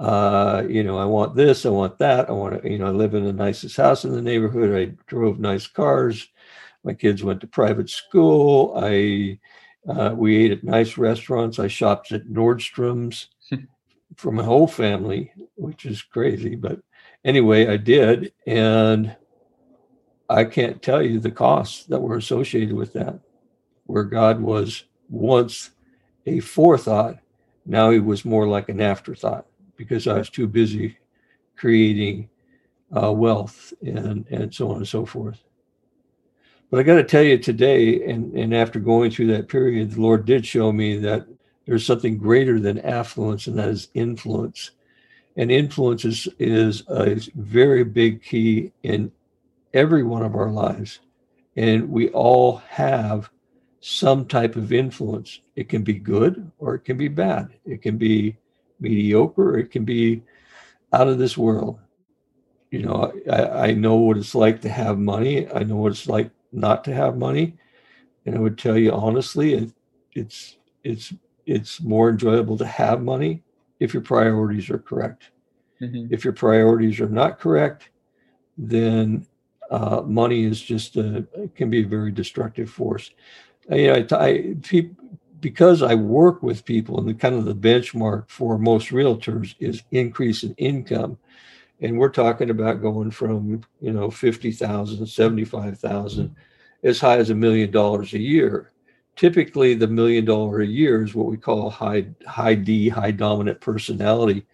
uh, 0.00 0.64
you 0.66 0.82
know, 0.82 0.96
I 0.96 1.04
want 1.04 1.34
this, 1.34 1.66
I 1.66 1.68
want 1.68 1.98
that, 1.98 2.30
I 2.30 2.32
want 2.32 2.62
to, 2.62 2.70
you 2.70 2.78
know, 2.78 2.86
I 2.86 2.90
live 2.90 3.12
in 3.12 3.24
the 3.24 3.34
nicest 3.34 3.76
house 3.76 4.06
in 4.06 4.12
the 4.12 4.22
neighborhood. 4.22 4.74
I 4.74 4.96
drove 5.06 5.38
nice 5.38 5.66
cars. 5.66 6.28
My 6.84 6.94
kids 6.94 7.22
went 7.22 7.42
to 7.42 7.46
private 7.46 7.90
school. 7.90 8.72
I, 8.82 9.38
uh, 9.86 10.14
we 10.16 10.36
ate 10.36 10.52
at 10.52 10.64
nice 10.64 10.96
restaurants. 10.96 11.58
I 11.58 11.68
shopped 11.68 12.12
at 12.12 12.28
Nordstrom's 12.28 13.28
for 14.16 14.32
my 14.32 14.42
whole 14.42 14.66
family, 14.66 15.34
which 15.56 15.84
is 15.84 16.00
crazy. 16.00 16.54
But 16.56 16.80
anyway, 17.22 17.66
I 17.66 17.76
did. 17.76 18.32
And 18.46 19.14
I 20.30 20.44
can't 20.44 20.80
tell 20.80 21.02
you 21.02 21.20
the 21.20 21.30
costs 21.30 21.84
that 21.86 22.00
were 22.00 22.16
associated 22.16 22.72
with 22.72 22.94
that, 22.94 23.20
where 23.84 24.04
God 24.04 24.40
was 24.40 24.84
once 25.10 25.72
a 26.24 26.40
forethought. 26.40 27.18
Now 27.66 27.90
he 27.90 27.98
was 27.98 28.24
more 28.24 28.48
like 28.48 28.70
an 28.70 28.80
afterthought 28.80 29.44
because 29.80 30.06
I 30.06 30.18
was 30.18 30.28
too 30.28 30.46
busy 30.46 30.98
creating 31.56 32.28
uh, 32.94 33.10
wealth 33.10 33.72
and, 33.80 34.26
and 34.30 34.54
so 34.54 34.70
on 34.70 34.76
and 34.76 34.88
so 34.88 35.06
forth. 35.06 35.42
But 36.70 36.80
I 36.80 36.82
got 36.82 36.96
to 36.96 37.02
tell 37.02 37.22
you 37.22 37.38
today, 37.38 38.04
and, 38.04 38.34
and 38.34 38.54
after 38.54 38.78
going 38.78 39.10
through 39.10 39.28
that 39.28 39.48
period, 39.48 39.92
the 39.92 40.02
Lord 40.02 40.26
did 40.26 40.44
show 40.44 40.70
me 40.70 40.98
that 40.98 41.26
there's 41.64 41.86
something 41.86 42.18
greater 42.18 42.60
than 42.60 42.78
affluence, 42.80 43.46
and 43.46 43.58
that 43.58 43.70
is 43.70 43.88
influence. 43.94 44.72
And 45.38 45.50
influence 45.50 46.04
is, 46.04 46.28
is 46.38 46.82
a 46.88 47.14
very 47.36 47.84
big 47.84 48.22
key 48.22 48.72
in 48.82 49.10
every 49.72 50.02
one 50.02 50.22
of 50.22 50.34
our 50.34 50.50
lives. 50.50 51.00
And 51.56 51.88
we 51.88 52.10
all 52.10 52.56
have 52.68 53.30
some 53.80 54.26
type 54.26 54.56
of 54.56 54.74
influence. 54.74 55.40
It 55.56 55.70
can 55.70 55.82
be 55.82 55.94
good 55.94 56.52
or 56.58 56.74
it 56.74 56.80
can 56.80 56.98
be 56.98 57.08
bad. 57.08 57.48
It 57.64 57.80
can 57.80 57.96
be 57.96 58.36
mediocre, 58.80 59.58
it 59.58 59.70
can 59.70 59.84
be 59.84 60.22
out 60.92 61.08
of 61.08 61.18
this 61.18 61.36
world. 61.36 61.78
You 62.70 62.82
know, 62.82 63.12
I, 63.30 63.68
I 63.68 63.72
know 63.72 63.96
what 63.96 64.16
it's 64.16 64.34
like 64.34 64.60
to 64.62 64.68
have 64.68 64.98
money. 64.98 65.50
I 65.52 65.62
know 65.64 65.76
what 65.76 65.92
it's 65.92 66.08
like 66.08 66.30
not 66.52 66.84
to 66.84 66.94
have 66.94 67.16
money. 67.16 67.56
And 68.26 68.36
I 68.36 68.38
would 68.38 68.58
tell 68.58 68.78
you 68.78 68.92
honestly, 68.92 69.54
it, 69.54 69.72
it's 70.12 70.56
it's 70.84 71.12
it's 71.46 71.80
more 71.80 72.10
enjoyable 72.10 72.56
to 72.58 72.66
have 72.66 73.02
money 73.02 73.42
if 73.80 73.92
your 73.92 74.02
priorities 74.02 74.70
are 74.70 74.78
correct. 74.78 75.30
Mm-hmm. 75.80 76.12
If 76.12 76.24
your 76.24 76.32
priorities 76.32 77.00
are 77.00 77.08
not 77.08 77.40
correct, 77.40 77.90
then 78.56 79.26
uh, 79.70 80.02
money 80.02 80.44
is 80.44 80.60
just 80.60 80.96
a 80.96 81.26
can 81.54 81.70
be 81.70 81.82
a 81.82 81.88
very 81.88 82.12
destructive 82.12 82.70
force. 82.70 83.10
You 83.70 83.86
know, 83.88 84.06
I, 84.10 84.26
I 84.26 84.54
because 85.40 85.82
I 85.82 85.94
work 85.94 86.42
with 86.42 86.64
people 86.64 86.98
and 86.98 87.08
the 87.08 87.14
kind 87.14 87.34
of 87.34 87.44
the 87.44 87.54
benchmark 87.54 88.28
for 88.28 88.58
most 88.58 88.88
realtors 88.88 89.54
is 89.58 89.82
increase 89.90 90.42
in 90.42 90.54
income. 90.54 91.18
And 91.80 91.98
we're 91.98 92.10
talking 92.10 92.50
about 92.50 92.82
going 92.82 93.10
from, 93.10 93.62
you 93.80 93.92
know, 93.92 94.10
50,000, 94.10 95.06
75,000, 95.06 96.36
as 96.82 97.00
high 97.00 97.16
as 97.16 97.30
a 97.30 97.34
million 97.34 97.70
dollars 97.70 98.12
a 98.12 98.18
year. 98.18 98.72
Typically, 99.16 99.74
the 99.74 99.86
million 99.86 100.24
dollar 100.24 100.60
a 100.60 100.66
year 100.66 101.02
is 101.02 101.14
what 101.14 101.26
we 101.26 101.36
call 101.36 101.70
high, 101.70 102.06
high 102.26 102.54
D, 102.54 102.88
high 102.88 103.10
dominant 103.10 103.60
personality, 103.60 104.46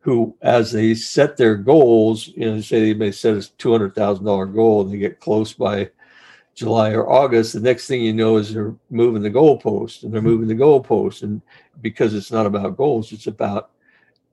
who, 0.00 0.36
as 0.42 0.72
they 0.72 0.94
set 0.94 1.36
their 1.36 1.54
goals, 1.54 2.28
you 2.28 2.46
know, 2.46 2.60
say 2.60 2.80
they 2.80 2.94
may 2.94 3.10
set 3.10 3.34
a 3.34 3.38
$200,000 3.38 4.54
goal 4.54 4.82
and 4.82 4.92
they 4.92 4.98
get 4.98 5.20
close 5.20 5.52
by 5.52 5.90
July 6.54 6.92
or 6.92 7.10
August, 7.10 7.52
the 7.52 7.60
next 7.60 7.86
thing 7.86 8.00
you 8.00 8.12
know 8.12 8.36
is 8.36 8.54
they're 8.54 8.74
moving 8.90 9.22
the 9.22 9.30
goalpost 9.30 10.02
and 10.02 10.12
they're 10.12 10.22
moving 10.22 10.46
the 10.46 10.54
goalpost. 10.54 11.22
And 11.22 11.42
because 11.80 12.14
it's 12.14 12.30
not 12.30 12.46
about 12.46 12.76
goals, 12.76 13.12
it's 13.12 13.26
about 13.26 13.70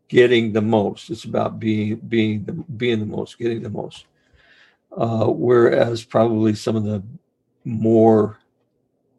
getting 0.08 0.52
the 0.52 0.62
most. 0.62 1.10
It's 1.10 1.24
about 1.24 1.60
being 1.60 1.96
being 1.96 2.44
the 2.44 2.54
being 2.54 3.00
the 3.00 3.06
most, 3.06 3.40
getting 3.40 3.64
the 3.64 3.70
most. 3.70 4.06
Uh, 4.96 5.26
whereas 5.28 6.04
probably 6.04 6.54
some 6.54 6.76
of 6.76 6.84
the 6.84 7.02
more 7.64 8.38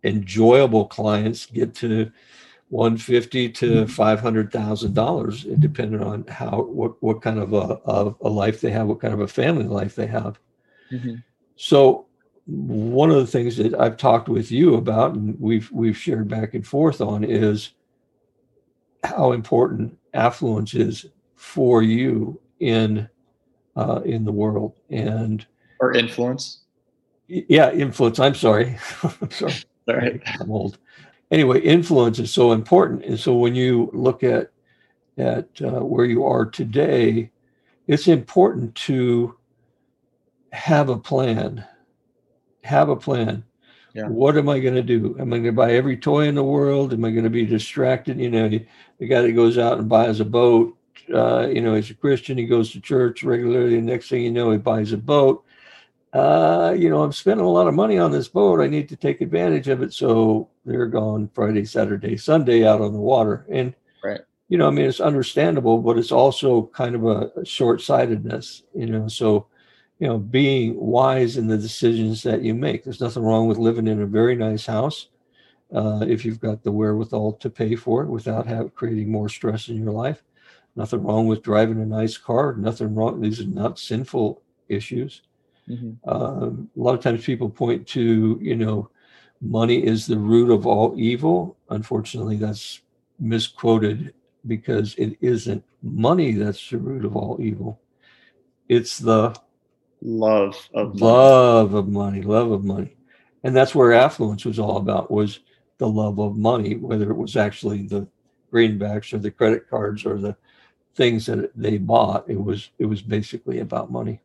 enjoyable 0.04 0.86
clients 0.86 1.46
get 1.46 1.74
to 1.76 2.10
150 2.68 3.48
to 3.50 3.66
mm-hmm. 3.66 3.86
500 3.86 4.52
thousand 4.52 4.94
dollars, 4.94 5.44
depending 5.58 6.02
on 6.02 6.24
how 6.26 6.62
what 6.62 7.02
what 7.02 7.20
kind 7.20 7.38
of 7.38 7.52
a, 7.52 7.80
a, 7.84 8.14
a 8.20 8.28
life 8.28 8.60
they 8.60 8.70
have, 8.70 8.86
what 8.86 9.00
kind 9.00 9.12
of 9.12 9.20
a 9.20 9.28
family 9.28 9.64
life 9.64 9.96
they 9.96 10.06
have. 10.06 10.38
Mm-hmm. 10.92 11.16
So 11.56 12.06
one 12.46 13.10
of 13.10 13.16
the 13.16 13.26
things 13.26 13.56
that 13.56 13.74
I've 13.78 13.96
talked 13.96 14.28
with 14.28 14.50
you 14.50 14.74
about 14.74 15.14
and 15.14 15.38
we've 15.40 15.70
we've 15.70 15.96
shared 15.96 16.28
back 16.28 16.54
and 16.54 16.66
forth 16.66 17.00
on 17.00 17.24
is 17.24 17.70
how 19.04 19.32
important 19.32 19.96
affluence 20.14 20.74
is 20.74 21.06
for 21.36 21.82
you 21.82 22.40
in 22.60 23.08
uh, 23.76 24.00
in 24.04 24.24
the 24.24 24.32
world 24.32 24.74
and 24.90 25.46
or 25.80 25.92
influence. 25.92 26.60
Yeah, 27.28 27.72
influence. 27.72 28.18
I'm 28.18 28.34
sorry. 28.34 28.76
I'm 29.02 29.30
sorry. 29.30 29.54
Sorry. 29.88 30.22
I'm 30.40 30.50
old. 30.50 30.78
Anyway, 31.30 31.60
influence 31.60 32.18
is 32.18 32.32
so 32.32 32.52
important, 32.52 33.04
and 33.04 33.18
so 33.18 33.34
when 33.34 33.54
you 33.54 33.90
look 33.92 34.22
at 34.22 34.50
at 35.18 35.48
uh, 35.62 35.80
where 35.80 36.04
you 36.04 36.24
are 36.24 36.44
today, 36.44 37.30
it's 37.86 38.08
important 38.08 38.74
to 38.74 39.36
have 40.52 40.88
a 40.88 40.98
plan 40.98 41.64
have 42.62 42.88
a 42.88 42.96
plan. 42.96 43.44
Yeah. 43.94 44.08
What 44.08 44.38
am 44.38 44.48
I 44.48 44.58
going 44.58 44.74
to 44.74 44.82
do? 44.82 45.16
Am 45.18 45.32
I 45.32 45.36
going 45.36 45.44
to 45.44 45.52
buy 45.52 45.72
every 45.72 45.96
toy 45.98 46.26
in 46.26 46.34
the 46.34 46.42
world? 46.42 46.92
Am 46.92 47.04
I 47.04 47.10
going 47.10 47.24
to 47.24 47.30
be 47.30 47.44
distracted? 47.44 48.18
You 48.18 48.30
know, 48.30 48.48
the 48.48 49.06
guy 49.06 49.20
that 49.20 49.32
goes 49.32 49.58
out 49.58 49.78
and 49.78 49.88
buys 49.88 50.20
a 50.20 50.24
boat, 50.24 50.76
uh, 51.12 51.48
you 51.48 51.60
know, 51.60 51.74
he's 51.74 51.90
a 51.90 51.94
Christian. 51.94 52.38
He 52.38 52.46
goes 52.46 52.72
to 52.72 52.80
church 52.80 53.22
regularly. 53.22 53.74
The 53.74 53.82
next 53.82 54.08
thing 54.08 54.22
you 54.22 54.30
know, 54.30 54.50
he 54.50 54.58
buys 54.58 54.92
a 54.92 54.96
boat. 54.96 55.44
Uh, 56.14 56.74
you 56.76 56.88
know, 56.88 57.02
I'm 57.02 57.12
spending 57.12 57.44
a 57.44 57.50
lot 57.50 57.68
of 57.68 57.74
money 57.74 57.98
on 57.98 58.12
this 58.12 58.28
boat. 58.28 58.60
I 58.60 58.66
need 58.66 58.88
to 58.90 58.96
take 58.96 59.20
advantage 59.20 59.68
of 59.68 59.82
it. 59.82 59.92
So 59.92 60.48
they're 60.64 60.86
gone 60.86 61.30
Friday, 61.34 61.64
Saturday, 61.64 62.16
Sunday 62.16 62.66
out 62.66 62.80
on 62.80 62.92
the 62.92 62.98
water. 62.98 63.46
And 63.50 63.74
right. 64.02 64.20
You 64.48 64.58
know, 64.58 64.68
I 64.68 64.70
mean, 64.70 64.86
it's 64.86 65.00
understandable, 65.00 65.78
but 65.78 65.96
it's 65.96 66.12
also 66.12 66.66
kind 66.74 66.94
of 66.94 67.06
a 67.06 67.44
short-sightedness. 67.44 68.62
You 68.74 68.86
know, 68.86 69.08
so 69.08 69.46
you 70.02 70.08
know, 70.08 70.18
being 70.18 70.74
wise 70.80 71.36
in 71.36 71.46
the 71.46 71.56
decisions 71.56 72.24
that 72.24 72.42
you 72.42 72.54
make. 72.54 72.82
There's 72.82 73.00
nothing 73.00 73.22
wrong 73.22 73.46
with 73.46 73.56
living 73.56 73.86
in 73.86 74.02
a 74.02 74.06
very 74.06 74.34
nice 74.34 74.66
house 74.66 75.06
uh, 75.72 76.04
if 76.08 76.24
you've 76.24 76.40
got 76.40 76.64
the 76.64 76.72
wherewithal 76.72 77.34
to 77.34 77.48
pay 77.48 77.76
for 77.76 78.02
it 78.02 78.08
without 78.08 78.44
have, 78.48 78.74
creating 78.74 79.12
more 79.12 79.28
stress 79.28 79.68
in 79.68 79.76
your 79.76 79.92
life. 79.92 80.24
Nothing 80.74 81.04
wrong 81.04 81.28
with 81.28 81.44
driving 81.44 81.80
a 81.80 81.86
nice 81.86 82.16
car. 82.16 82.56
Nothing 82.56 82.96
wrong. 82.96 83.20
These 83.20 83.42
are 83.42 83.46
not 83.46 83.78
sinful 83.78 84.42
issues. 84.68 85.22
Mm-hmm. 85.68 86.10
Um, 86.10 86.68
a 86.76 86.80
lot 86.80 86.96
of 86.96 87.00
times 87.00 87.24
people 87.24 87.48
point 87.48 87.86
to, 87.90 88.40
you 88.42 88.56
know, 88.56 88.90
money 89.40 89.86
is 89.86 90.08
the 90.08 90.18
root 90.18 90.50
of 90.50 90.66
all 90.66 90.96
evil. 90.98 91.56
Unfortunately, 91.68 92.34
that's 92.34 92.80
misquoted 93.20 94.14
because 94.48 94.96
it 94.96 95.16
isn't 95.20 95.62
money 95.80 96.32
that's 96.32 96.70
the 96.70 96.78
root 96.78 97.04
of 97.04 97.14
all 97.14 97.36
evil. 97.40 97.80
It's 98.68 98.98
the 98.98 99.40
love 100.02 100.68
of 100.74 101.00
love 101.00 101.74
of 101.74 101.88
money, 101.88 102.22
love 102.22 102.50
of 102.50 102.64
money. 102.64 102.96
And 103.44 103.56
that's 103.56 103.74
where 103.74 103.92
affluence 103.92 104.44
was 104.44 104.58
all 104.58 104.76
about 104.76 105.10
was 105.10 105.40
the 105.78 105.88
love 105.88 106.18
of 106.18 106.36
money, 106.36 106.76
whether 106.76 107.10
it 107.10 107.16
was 107.16 107.36
actually 107.36 107.82
the 107.82 108.06
greenbacks 108.52 109.12
or 109.12 109.18
the 109.18 109.30
credit 109.30 109.68
cards 109.68 110.04
or 110.04 110.18
the 110.18 110.36
things 110.94 111.26
that 111.26 111.50
they 111.56 111.78
bought. 111.78 112.28
It 112.28 112.42
was 112.42 112.70
it 112.78 112.86
was 112.86 113.02
basically 113.02 113.60
about 113.60 113.90
money. 113.90 114.20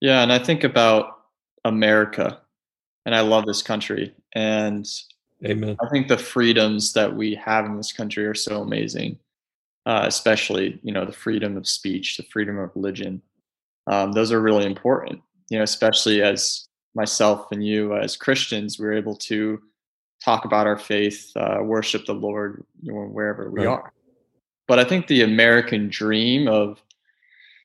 Yeah, 0.00 0.22
and 0.22 0.32
I 0.32 0.38
think 0.38 0.64
about 0.64 1.20
America, 1.64 2.40
and 3.06 3.14
I 3.14 3.20
love 3.20 3.46
this 3.46 3.62
country, 3.62 4.14
and 4.34 4.86
Amen. 5.44 5.76
I 5.80 5.88
think 5.88 6.08
the 6.08 6.18
freedoms 6.18 6.92
that 6.92 7.14
we 7.14 7.34
have 7.34 7.64
in 7.66 7.76
this 7.76 7.92
country 7.92 8.24
are 8.26 8.34
so 8.34 8.62
amazing, 8.62 9.18
uh, 9.86 10.04
especially 10.06 10.80
you 10.82 10.92
know 10.92 11.04
the 11.04 11.12
freedom 11.12 11.56
of 11.56 11.66
speech, 11.66 12.16
the 12.16 12.24
freedom 12.24 12.58
of 12.58 12.70
religion. 12.74 13.22
Um, 13.86 14.12
those 14.12 14.32
are 14.32 14.40
really 14.40 14.64
important, 14.64 15.20
you 15.50 15.58
know, 15.58 15.64
especially 15.64 16.22
as 16.22 16.68
myself 16.94 17.50
and 17.50 17.64
you 17.64 17.94
as 17.96 18.16
Christians, 18.16 18.78
we're 18.78 18.94
able 18.94 19.16
to 19.16 19.60
talk 20.24 20.44
about 20.44 20.66
our 20.66 20.78
faith, 20.78 21.30
uh, 21.36 21.58
worship 21.62 22.06
the 22.06 22.14
Lord 22.14 22.64
you 22.82 22.92
know, 22.92 23.00
wherever 23.00 23.50
we 23.50 23.60
right. 23.60 23.68
are. 23.68 23.92
But 24.66 24.78
I 24.78 24.84
think 24.84 25.06
the 25.06 25.22
American 25.22 25.88
dream 25.88 26.48
of, 26.48 26.82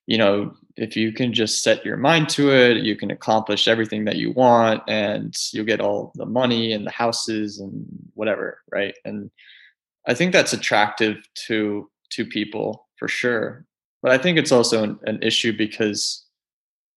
you 0.07 0.17
know, 0.17 0.53
if 0.75 0.95
you 0.95 1.11
can 1.11 1.33
just 1.33 1.63
set 1.63 1.85
your 1.85 1.97
mind 1.97 2.29
to 2.29 2.51
it, 2.53 2.77
you 2.77 2.95
can 2.95 3.11
accomplish 3.11 3.67
everything 3.67 4.05
that 4.05 4.15
you 4.15 4.31
want 4.31 4.81
and 4.87 5.35
you'll 5.53 5.65
get 5.65 5.81
all 5.81 6.11
the 6.15 6.25
money 6.25 6.73
and 6.73 6.85
the 6.85 6.91
houses 6.91 7.59
and 7.59 7.85
whatever, 8.13 8.59
right? 8.71 8.95
And 9.05 9.29
I 10.07 10.13
think 10.13 10.33
that's 10.33 10.53
attractive 10.53 11.17
to 11.47 11.89
to 12.11 12.25
people 12.25 12.87
for 12.97 13.07
sure. 13.07 13.65
But 14.01 14.11
I 14.11 14.17
think 14.17 14.37
it's 14.37 14.51
also 14.51 14.83
an, 14.83 14.99
an 15.03 15.21
issue 15.21 15.55
because 15.55 16.25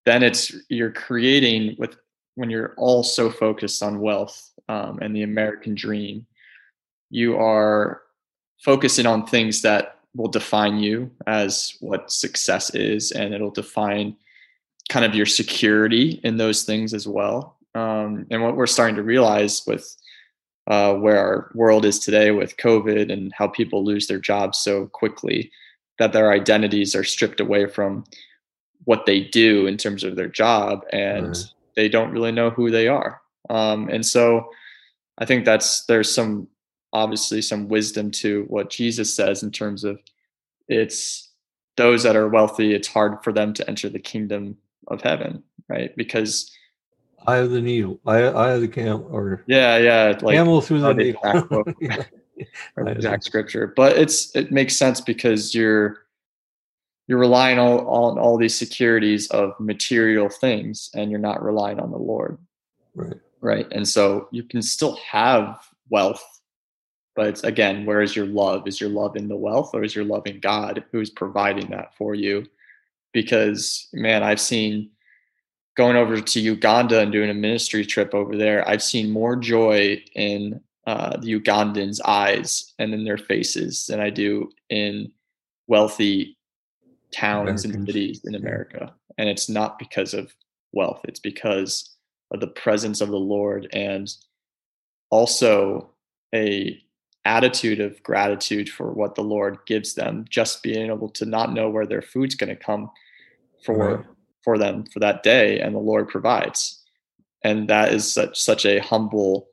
then 0.04 0.22
it's 0.22 0.54
you're 0.68 0.92
creating 0.92 1.76
with 1.78 1.96
when 2.34 2.50
you're 2.50 2.74
all 2.76 3.02
so 3.02 3.30
focused 3.30 3.82
on 3.82 4.00
wealth 4.00 4.50
um, 4.68 4.98
and 5.02 5.14
the 5.14 5.22
American 5.22 5.74
dream, 5.74 6.26
you 7.10 7.36
are 7.36 8.02
focusing 8.64 9.06
on 9.06 9.26
things 9.26 9.62
that 9.62 9.98
will 10.14 10.28
define 10.28 10.78
you 10.78 11.10
as 11.26 11.76
what 11.80 12.10
success 12.10 12.74
is, 12.74 13.12
and 13.12 13.34
it'll 13.34 13.50
define 13.50 14.16
kind 14.88 15.04
of 15.04 15.14
your 15.14 15.26
security 15.26 16.20
in 16.22 16.36
those 16.36 16.64
things 16.64 16.94
as 16.94 17.06
well. 17.06 17.56
Um, 17.74 18.26
and 18.30 18.42
what 18.42 18.56
we're 18.56 18.66
starting 18.66 18.96
to 18.96 19.02
realize 19.02 19.62
with 19.66 19.96
uh, 20.66 20.94
where 20.94 21.18
our 21.18 21.50
world 21.54 21.84
is 21.84 21.98
today 21.98 22.30
with 22.30 22.56
COVID 22.56 23.10
and 23.12 23.32
how 23.34 23.48
people 23.48 23.84
lose 23.84 24.06
their 24.06 24.18
jobs 24.18 24.58
so 24.58 24.86
quickly, 24.86 25.50
that 26.02 26.12
their 26.12 26.32
identities 26.32 26.96
are 26.96 27.04
stripped 27.04 27.38
away 27.38 27.64
from 27.64 28.02
what 28.84 29.06
they 29.06 29.20
do 29.20 29.68
in 29.68 29.76
terms 29.76 30.02
of 30.02 30.16
their 30.16 30.26
job, 30.26 30.84
and 30.92 31.28
right. 31.28 31.44
they 31.76 31.88
don't 31.88 32.10
really 32.10 32.32
know 32.32 32.50
who 32.50 32.72
they 32.72 32.88
are. 32.88 33.20
Um, 33.48 33.88
and 33.88 34.04
so, 34.04 34.50
I 35.18 35.26
think 35.26 35.44
that's 35.44 35.84
there's 35.84 36.12
some 36.12 36.48
obviously 36.92 37.40
some 37.40 37.68
wisdom 37.68 38.10
to 38.10 38.46
what 38.48 38.68
Jesus 38.68 39.14
says 39.14 39.44
in 39.44 39.52
terms 39.52 39.84
of 39.84 40.00
it's 40.66 41.30
those 41.76 42.02
that 42.02 42.16
are 42.16 42.28
wealthy, 42.28 42.74
it's 42.74 42.88
hard 42.88 43.22
for 43.22 43.32
them 43.32 43.54
to 43.54 43.68
enter 43.68 43.88
the 43.88 44.00
kingdom 44.00 44.56
of 44.88 45.02
heaven, 45.02 45.44
right? 45.68 45.96
Because 45.96 46.50
eye 47.28 47.36
of 47.36 47.52
the 47.52 47.60
needle, 47.60 48.00
eye, 48.06 48.24
eye 48.24 48.50
of 48.50 48.60
the 48.60 48.68
camel, 48.68 49.06
or 49.08 49.44
yeah, 49.46 49.78
yeah, 49.78 50.18
like 50.20 50.34
camel 50.34 50.60
through 50.60 50.80
the 50.80 50.94
needle. 50.94 51.64
exact 52.78 53.24
scripture, 53.24 53.72
but 53.76 53.96
it's 53.96 54.34
it 54.36 54.52
makes 54.52 54.76
sense 54.76 55.00
because 55.00 55.54
you're 55.54 55.98
you're 57.08 57.18
relying 57.18 57.58
on, 57.58 57.80
on 57.80 58.18
all 58.18 58.38
these 58.38 58.56
securities 58.56 59.28
of 59.30 59.58
material 59.58 60.28
things, 60.28 60.90
and 60.94 61.10
you're 61.10 61.20
not 61.20 61.42
relying 61.42 61.80
on 61.80 61.90
the 61.90 61.98
Lord, 61.98 62.38
right? 62.94 63.16
Right, 63.40 63.66
and 63.72 63.86
so 63.86 64.28
you 64.30 64.44
can 64.44 64.62
still 64.62 64.96
have 64.96 65.58
wealth 65.90 66.24
but 67.14 67.26
it's 67.26 67.44
again, 67.44 67.84
where 67.84 68.00
is 68.00 68.16
your 68.16 68.26
love? 68.26 68.66
Is 68.66 68.80
your 68.80 68.90
love 68.90 69.16
in 69.16 69.28
the 69.28 69.36
wealth 69.36 69.70
or 69.74 69.84
is 69.84 69.94
your 69.94 70.04
love 70.04 70.26
in 70.26 70.40
God 70.40 70.84
who's 70.92 71.10
providing 71.10 71.70
that 71.70 71.94
for 71.96 72.14
you? 72.14 72.46
Because 73.12 73.88
man, 73.92 74.22
I've 74.22 74.40
seen 74.40 74.90
going 75.76 75.96
over 75.96 76.20
to 76.20 76.40
Uganda 76.40 77.00
and 77.00 77.12
doing 77.12 77.30
a 77.30 77.34
ministry 77.34 77.84
trip 77.84 78.14
over 78.14 78.36
there, 78.36 78.66
I've 78.68 78.82
seen 78.82 79.10
more 79.10 79.36
joy 79.36 80.02
in 80.14 80.60
uh, 80.86 81.16
the 81.18 81.38
Ugandans' 81.38 82.00
eyes 82.04 82.72
and 82.78 82.92
in 82.92 83.04
their 83.04 83.18
faces 83.18 83.86
than 83.86 84.00
I 84.00 84.10
do 84.10 84.50
in 84.68 85.12
wealthy 85.68 86.36
towns 87.12 87.64
Americans. 87.64 87.74
and 87.74 87.86
cities 87.86 88.20
in 88.24 88.34
America. 88.34 88.94
And 89.18 89.28
it's 89.28 89.48
not 89.48 89.78
because 89.78 90.14
of 90.14 90.34
wealth, 90.72 91.00
it's 91.04 91.20
because 91.20 91.96
of 92.32 92.40
the 92.40 92.48
presence 92.48 93.00
of 93.00 93.10
the 93.10 93.16
Lord 93.16 93.68
and 93.72 94.12
also 95.10 95.90
a 96.34 96.82
attitude 97.24 97.80
of 97.80 98.02
gratitude 98.02 98.68
for 98.68 98.90
what 98.92 99.14
the 99.14 99.22
Lord 99.22 99.58
gives 99.66 99.94
them, 99.94 100.24
just 100.28 100.62
being 100.62 100.90
able 100.90 101.10
to 101.10 101.24
not 101.24 101.52
know 101.52 101.70
where 101.70 101.86
their 101.86 102.02
food's 102.02 102.34
going 102.34 102.50
to 102.50 102.56
come 102.56 102.90
for 103.64 103.96
right. 103.96 104.06
for 104.42 104.58
them 104.58 104.84
for 104.92 104.98
that 105.00 105.22
day, 105.22 105.60
and 105.60 105.74
the 105.74 105.80
Lord 105.80 106.08
provides, 106.08 106.82
and 107.44 107.68
that 107.68 107.92
is 107.92 108.12
such 108.12 108.40
such 108.40 108.66
a 108.66 108.80
humble 108.80 109.48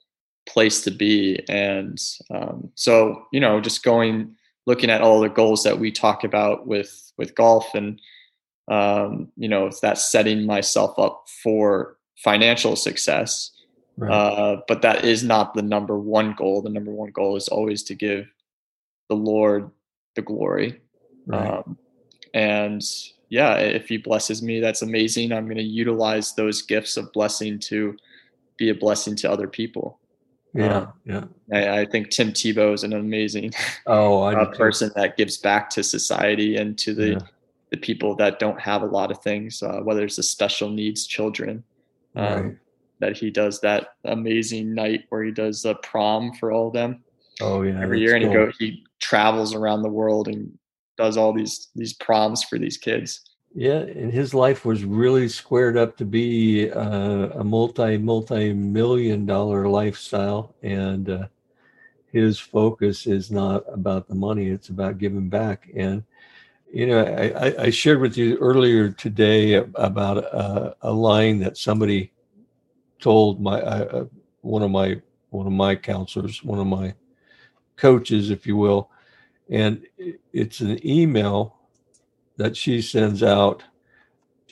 place 0.50 0.82
to 0.82 0.92
be. 0.92 1.44
And 1.48 2.02
um, 2.30 2.72
so, 2.76 3.26
you 3.32 3.40
know, 3.40 3.62
just 3.62 3.84
going 3.84 4.36
looking 4.66 4.90
at 4.90 5.02
all 5.02 5.20
the 5.20 5.30
goals 5.30 5.64
that 5.64 5.80
we 5.80 5.92
talk 5.92 6.24
about 6.24 6.68
with 6.68 7.12
with 7.18 7.36
golf, 7.36 7.74
and 7.74 8.02
um, 8.68 9.30
you 9.38 9.48
know, 9.48 9.72
that 9.82 9.98
setting 9.98 10.46
myself 10.46 10.98
up 11.00 11.26
for 11.44 11.98
financial 12.16 12.76
success 12.76 13.52
Right. 14.00 14.12
Uh, 14.14 14.62
but 14.66 14.82
that 14.84 15.04
is 15.04 15.26
not 15.26 15.54
the 15.54 15.62
number 15.62 16.00
one 16.00 16.34
goal. 16.34 16.62
The 16.62 16.70
number 16.70 16.92
one 16.92 17.12
goal 17.12 17.36
is 17.36 17.50
always 17.50 17.84
to 17.84 17.96
give 17.96 18.32
the 19.10 19.16
Lord 19.16 19.70
the 20.16 20.22
glory. 20.22 20.80
Right. 21.28 21.50
Um, 21.50 21.78
and 22.34 22.82
yeah, 23.28 23.56
if 23.56 23.90
He 23.90 23.98
blesses 23.98 24.42
me, 24.42 24.62
that's 24.62 24.84
amazing. 24.84 25.34
I'm 25.34 25.46
going 25.46 25.58
to 25.58 25.64
utilize 25.64 26.34
those 26.34 26.62
gifts 26.62 26.96
of 26.96 27.12
blessing 27.12 27.60
to 27.60 27.98
be 28.56 28.70
a 28.70 28.76
blessing 28.76 29.18
to 29.18 29.30
other 29.30 29.50
people. 29.50 30.00
Yeah, 30.54 30.78
um, 30.78 30.94
yeah. 31.06 31.24
I, 31.54 31.82
I, 31.82 31.86
think 31.86 32.10
Tim 32.10 32.32
Tebow 32.32 32.74
is 32.74 32.84
an 32.84 32.94
amazing 32.94 33.52
oh 33.86 34.24
uh, 34.24 34.46
person 34.56 34.92
that 34.96 35.16
gives 35.16 35.38
back 35.38 35.70
to 35.72 35.84
society 35.84 36.58
and 36.58 36.76
to 36.80 36.96
the 36.96 37.10
yeah. 37.12 37.20
the 37.70 37.78
people 37.78 38.16
that 38.16 38.40
don't 38.40 38.60
have 38.60 38.82
a 38.82 38.88
lot 38.88 39.12
of 39.12 39.22
things, 39.22 39.62
uh, 39.62 39.82
whether 39.84 40.04
it's 40.04 40.16
the 40.16 40.24
special 40.24 40.70
needs 40.70 41.06
children. 41.06 41.64
Um, 42.16 42.44
right 42.44 42.56
that 43.00 43.18
he 43.18 43.30
does 43.30 43.60
that 43.62 43.96
amazing 44.06 44.74
night 44.74 45.06
where 45.10 45.24
he 45.24 45.32
does 45.32 45.64
the 45.64 45.76
prom 45.76 46.34
for 46.34 46.52
all 46.52 46.68
of 46.68 46.74
them. 46.74 47.04
Oh 47.42 47.62
yeah, 47.62 47.82
every 47.82 48.00
year, 48.00 48.16
and 48.16 48.26
he 48.26 48.34
go 48.34 48.52
he 48.60 48.86
travels 49.00 49.56
around 49.56 49.82
the 49.82 49.90
world 49.90 50.28
and 50.28 50.58
does 50.98 51.18
all 51.18 51.34
these 51.34 51.70
these 51.76 51.94
proms 51.94 52.44
for 52.44 52.60
these 52.60 52.78
kids. 52.78 53.22
Yeah, 53.54 53.80
and 53.80 54.12
his 54.14 54.34
life 54.34 54.64
was 54.64 54.84
really 54.84 55.28
squared 55.28 55.76
up 55.76 55.98
to 55.98 56.06
be 56.06 56.70
uh, 56.72 57.30
a 57.40 57.44
multi 57.44 57.98
multi 57.98 58.54
million 58.54 59.26
dollar 59.26 59.68
lifestyle, 59.68 60.54
and 60.62 61.10
uh, 61.10 61.28
his 62.12 62.40
focus 62.40 63.08
is 63.08 63.32
not 63.32 63.64
about 63.68 64.08
the 64.08 64.16
money; 64.16 64.48
it's 64.50 64.70
about 64.70 65.00
giving 65.00 65.30
back. 65.30 65.70
And 65.76 66.04
you 66.72 66.88
know, 66.88 67.04
I, 67.04 67.66
I 67.66 67.70
shared 67.72 68.02
with 68.02 68.18
you 68.18 68.38
earlier 68.38 68.92
today 68.92 69.56
about 69.56 70.18
a, 70.20 70.76
a 70.84 70.92
line 70.94 71.40
that 71.40 71.58
somebody 71.58 72.12
told 73.00 73.42
my 73.42 73.62
uh, 73.62 74.06
one 74.42 74.64
of 74.64 74.72
my 74.72 75.02
one 75.32 75.48
of 75.48 75.54
my 75.54 75.76
counselors, 75.76 76.44
one 76.44 76.60
of 76.60 76.68
my 76.68 76.94
coaches, 77.78 78.32
if 78.32 78.48
you 78.48 78.58
will, 78.58 78.90
and 79.50 79.86
it's 80.34 80.62
an 80.62 80.86
email 80.88 81.59
that 82.40 82.56
she 82.56 82.82
sends 82.82 83.22
out. 83.22 83.64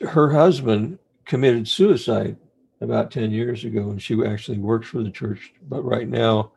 Her 0.01 0.29
husband 0.29 0.99
committed 1.25 1.67
suicide 1.67 2.35
about 2.81 3.11
10 3.11 3.31
years 3.31 3.63
ago, 3.63 3.89
and 3.89 4.01
she 4.01 4.23
actually 4.25 4.59
works 4.59 4.89
for 4.89 5.01
the 5.01 5.09
church. 5.09 5.53
But 5.67 5.83
right 5.83 6.07
now, 6.07 6.51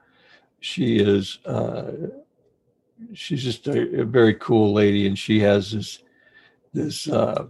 she 0.58 0.98
is 0.98 1.38
uh, 1.46 1.92
she's 3.14 3.42
just 3.44 3.66
a, 3.68 4.00
a, 4.00 4.04
very 4.04 4.34
cool 4.34 4.74
lady, 4.74 5.06
and 5.06 5.18
she 5.18 5.40
has 5.40 5.72
this 5.72 6.00
this 6.74 7.08
uh, 7.08 7.46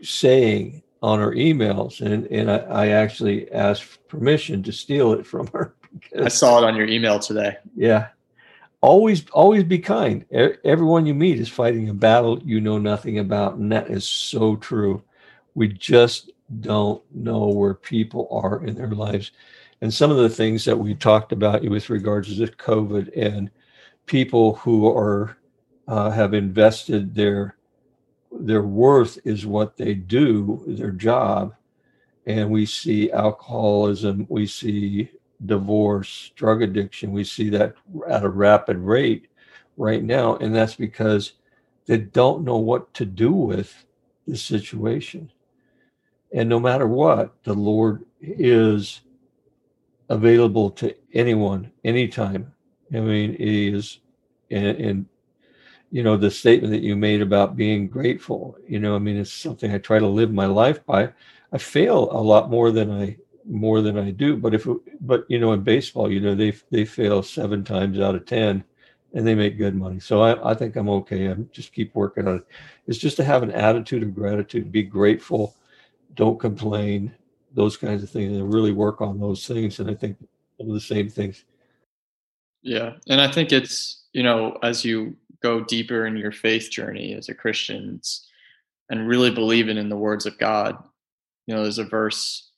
saying 0.00 0.82
on 1.02 1.18
her 1.18 1.32
emails, 1.32 2.00
and 2.00 2.26
and 2.26 2.50
I, 2.50 2.56
I 2.56 2.86
actually 2.88 3.50
asked 3.52 4.08
permission 4.08 4.62
to 4.62 4.72
steal 4.72 5.12
it 5.12 5.26
from 5.26 5.48
her. 5.48 5.74
I 6.18 6.28
saw 6.28 6.56
it 6.58 6.64
on 6.64 6.76
your 6.76 6.86
email 6.86 7.18
today. 7.18 7.56
Yeah, 7.76 8.08
always 8.82 9.28
always 9.30 9.64
be 9.64 9.78
kind. 9.78 10.26
Everyone 10.64 11.06
you 11.06 11.14
meet 11.14 11.38
is 11.38 11.48
fighting 11.48 11.88
a 11.88 11.94
battle 11.94 12.40
you 12.44 12.60
know 12.60 12.78
nothing 12.78 13.18
about, 13.18 13.54
and 13.54 13.72
that 13.72 13.88
is 13.88 14.06
so 14.06 14.56
true. 14.56 15.02
We 15.54 15.68
just 15.68 16.32
don't 16.60 17.02
know 17.14 17.46
where 17.46 17.74
people 17.74 18.28
are 18.30 18.64
in 18.64 18.74
their 18.74 18.90
lives. 18.90 19.30
And 19.80 19.92
some 19.92 20.10
of 20.10 20.18
the 20.18 20.28
things 20.28 20.64
that 20.64 20.78
we 20.78 20.94
talked 20.94 21.32
about 21.32 21.62
with 21.62 21.90
regards 21.90 22.36
to 22.36 22.46
COVID 22.46 23.10
and 23.16 23.50
people 24.06 24.56
who 24.56 24.86
are 24.88 25.36
uh, 25.88 26.10
have 26.10 26.34
invested 26.34 27.14
their 27.14 27.56
their 28.30 28.62
worth 28.62 29.18
is 29.24 29.44
what 29.44 29.76
they 29.76 29.94
do, 29.94 30.64
their 30.66 30.90
job. 30.90 31.54
And 32.26 32.50
we 32.50 32.66
see 32.66 33.10
alcoholism, 33.10 34.26
we 34.28 34.46
see 34.46 35.10
divorce, 35.46 36.32
drug 36.36 36.62
addiction, 36.62 37.12
we 37.12 37.24
see 37.24 37.48
that 37.50 37.74
at 38.08 38.24
a 38.24 38.28
rapid 38.28 38.78
rate 38.78 39.28
right 39.76 40.02
now. 40.02 40.36
And 40.36 40.54
that's 40.54 40.74
because 40.74 41.32
they 41.86 41.98
don't 41.98 42.44
know 42.44 42.58
what 42.58 42.92
to 42.94 43.04
do 43.04 43.32
with 43.32 43.84
the 44.26 44.36
situation. 44.36 45.30
And 46.32 46.48
no 46.48 46.60
matter 46.60 46.86
what, 46.86 47.34
the 47.44 47.54
Lord 47.54 48.04
is 48.20 49.00
available 50.08 50.70
to 50.70 50.94
anyone, 51.12 51.72
anytime. 51.84 52.52
I 52.94 53.00
mean, 53.00 53.36
He 53.36 53.68
is, 53.68 53.98
and, 54.50 54.76
and 54.78 55.06
you 55.90 56.02
know, 56.02 56.16
the 56.16 56.30
statement 56.30 56.72
that 56.72 56.82
you 56.82 56.96
made 56.96 57.20
about 57.20 57.56
being 57.56 57.86
grateful, 57.86 58.56
you 58.66 58.78
know, 58.78 58.94
I 58.94 58.98
mean, 58.98 59.16
it's 59.16 59.32
something 59.32 59.72
I 59.72 59.78
try 59.78 59.98
to 59.98 60.06
live 60.06 60.32
my 60.32 60.46
life 60.46 60.84
by. 60.86 61.12
I 61.52 61.58
fail 61.58 62.08
a 62.10 62.20
lot 62.20 62.50
more 62.50 62.70
than 62.70 62.90
I 62.90 63.18
more 63.48 63.80
than 63.80 63.98
I 63.98 64.10
do, 64.10 64.36
but 64.36 64.54
if 64.54 64.66
but 65.00 65.24
you 65.28 65.38
know, 65.38 65.52
in 65.52 65.62
baseball, 65.62 66.10
you 66.10 66.20
know, 66.20 66.34
they 66.34 66.52
they 66.70 66.84
fail 66.84 67.22
seven 67.22 67.64
times 67.64 67.98
out 68.00 68.14
of 68.14 68.26
ten, 68.26 68.64
and 69.14 69.26
they 69.26 69.34
make 69.34 69.58
good 69.58 69.74
money. 69.74 70.00
So 70.00 70.22
I, 70.22 70.52
I 70.52 70.54
think 70.54 70.76
I'm 70.76 70.88
okay. 70.88 71.26
I'm 71.26 71.48
just 71.52 71.72
keep 71.72 71.94
working 71.94 72.28
on 72.28 72.36
it. 72.36 72.46
It's 72.86 72.98
just 72.98 73.16
to 73.16 73.24
have 73.24 73.42
an 73.42 73.52
attitude 73.52 74.02
of 74.02 74.14
gratitude, 74.14 74.72
be 74.72 74.82
grateful, 74.82 75.56
don't 76.14 76.38
complain, 76.38 77.14
those 77.52 77.76
kinds 77.76 78.02
of 78.02 78.10
things, 78.10 78.36
and 78.36 78.52
really 78.52 78.72
work 78.72 79.00
on 79.00 79.20
those 79.20 79.46
things. 79.46 79.80
And 79.80 79.90
I 79.90 79.94
think 79.94 80.16
some 80.58 80.68
of 80.68 80.74
the 80.74 80.80
same 80.80 81.08
things. 81.08 81.44
Yeah, 82.62 82.94
and 83.08 83.20
I 83.20 83.30
think 83.30 83.52
it's 83.52 84.04
you 84.12 84.22
know 84.22 84.58
as 84.62 84.84
you 84.84 85.16
go 85.42 85.64
deeper 85.64 86.06
in 86.06 86.16
your 86.16 86.32
faith 86.32 86.70
journey 86.70 87.14
as 87.14 87.28
a 87.28 87.34
Christian 87.34 88.00
and 88.90 89.08
really 89.08 89.30
believing 89.30 89.76
in 89.76 89.88
the 89.88 89.96
words 89.96 90.26
of 90.26 90.38
God. 90.38 90.76
You 91.46 91.54
know, 91.54 91.62
there's 91.62 91.78
a 91.78 91.84
verse, 91.84 92.51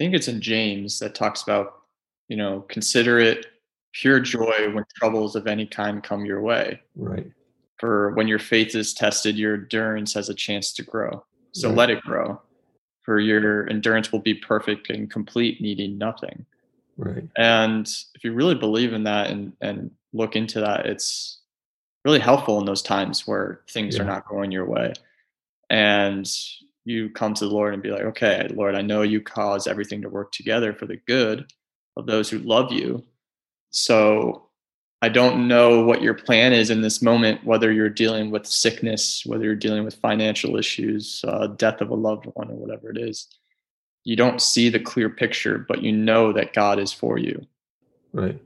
think 0.00 0.14
it's 0.14 0.28
in 0.28 0.40
James, 0.40 0.98
that 1.00 1.14
talks 1.14 1.42
about, 1.42 1.82
you 2.28 2.36
know, 2.36 2.64
consider 2.70 3.18
it 3.18 3.44
pure 3.92 4.18
joy 4.18 4.70
when 4.72 4.82
troubles 4.94 5.36
of 5.36 5.46
any 5.46 5.66
kind 5.66 6.02
come 6.02 6.24
your 6.24 6.40
way. 6.40 6.80
Right. 6.96 7.30
For 7.78 8.12
when 8.12 8.26
your 8.26 8.38
faith 8.38 8.74
is 8.74 8.94
tested, 8.94 9.36
your 9.36 9.54
endurance 9.54 10.14
has 10.14 10.30
a 10.30 10.34
chance 10.34 10.72
to 10.72 10.82
grow. 10.82 11.22
So 11.52 11.68
right. 11.68 11.76
let 11.76 11.90
it 11.90 12.00
grow. 12.00 12.40
For 13.02 13.20
your 13.20 13.68
endurance 13.68 14.10
will 14.10 14.20
be 14.20 14.32
perfect 14.32 14.88
and 14.88 15.10
complete, 15.10 15.60
needing 15.60 15.98
nothing. 15.98 16.46
Right. 16.96 17.28
And 17.36 17.86
if 18.14 18.24
you 18.24 18.32
really 18.32 18.54
believe 18.54 18.94
in 18.94 19.04
that 19.04 19.28
and 19.30 19.52
and 19.60 19.90
look 20.14 20.34
into 20.34 20.60
that, 20.60 20.86
it's 20.86 21.40
really 22.06 22.20
helpful 22.20 22.58
in 22.58 22.64
those 22.64 22.82
times 22.82 23.26
where 23.26 23.60
things 23.68 23.96
yeah. 23.96 24.02
are 24.02 24.06
not 24.06 24.26
going 24.26 24.50
your 24.50 24.64
way. 24.64 24.94
And 25.68 26.26
you 26.90 27.10
come 27.10 27.34
to 27.34 27.46
the 27.46 27.54
Lord 27.54 27.74
and 27.74 27.82
be 27.82 27.90
like, 27.90 28.02
okay, 28.02 28.48
Lord, 28.54 28.74
I 28.74 28.82
know 28.82 29.02
you 29.02 29.20
cause 29.20 29.66
everything 29.66 30.02
to 30.02 30.08
work 30.08 30.32
together 30.32 30.72
for 30.72 30.86
the 30.86 30.96
good 30.96 31.52
of 31.96 32.06
those 32.06 32.28
who 32.28 32.38
love 32.38 32.72
you. 32.72 33.04
So 33.70 34.48
I 35.02 35.08
don't 35.08 35.48
know 35.48 35.84
what 35.84 36.02
your 36.02 36.14
plan 36.14 36.52
is 36.52 36.70
in 36.70 36.82
this 36.82 37.00
moment, 37.00 37.44
whether 37.44 37.72
you're 37.72 37.88
dealing 37.88 38.30
with 38.30 38.46
sickness, 38.46 39.24
whether 39.24 39.44
you're 39.44 39.54
dealing 39.54 39.84
with 39.84 39.94
financial 39.94 40.56
issues, 40.56 41.24
uh, 41.26 41.46
death 41.46 41.80
of 41.80 41.90
a 41.90 41.94
loved 41.94 42.26
one, 42.34 42.50
or 42.50 42.56
whatever 42.56 42.90
it 42.90 42.98
is. 42.98 43.28
You 44.04 44.16
don't 44.16 44.40
see 44.40 44.68
the 44.68 44.80
clear 44.80 45.08
picture, 45.08 45.58
but 45.58 45.82
you 45.82 45.92
know 45.92 46.32
that 46.32 46.52
God 46.52 46.78
is 46.78 46.92
for 46.92 47.18
you. 47.18 47.46
Right 48.12 48.40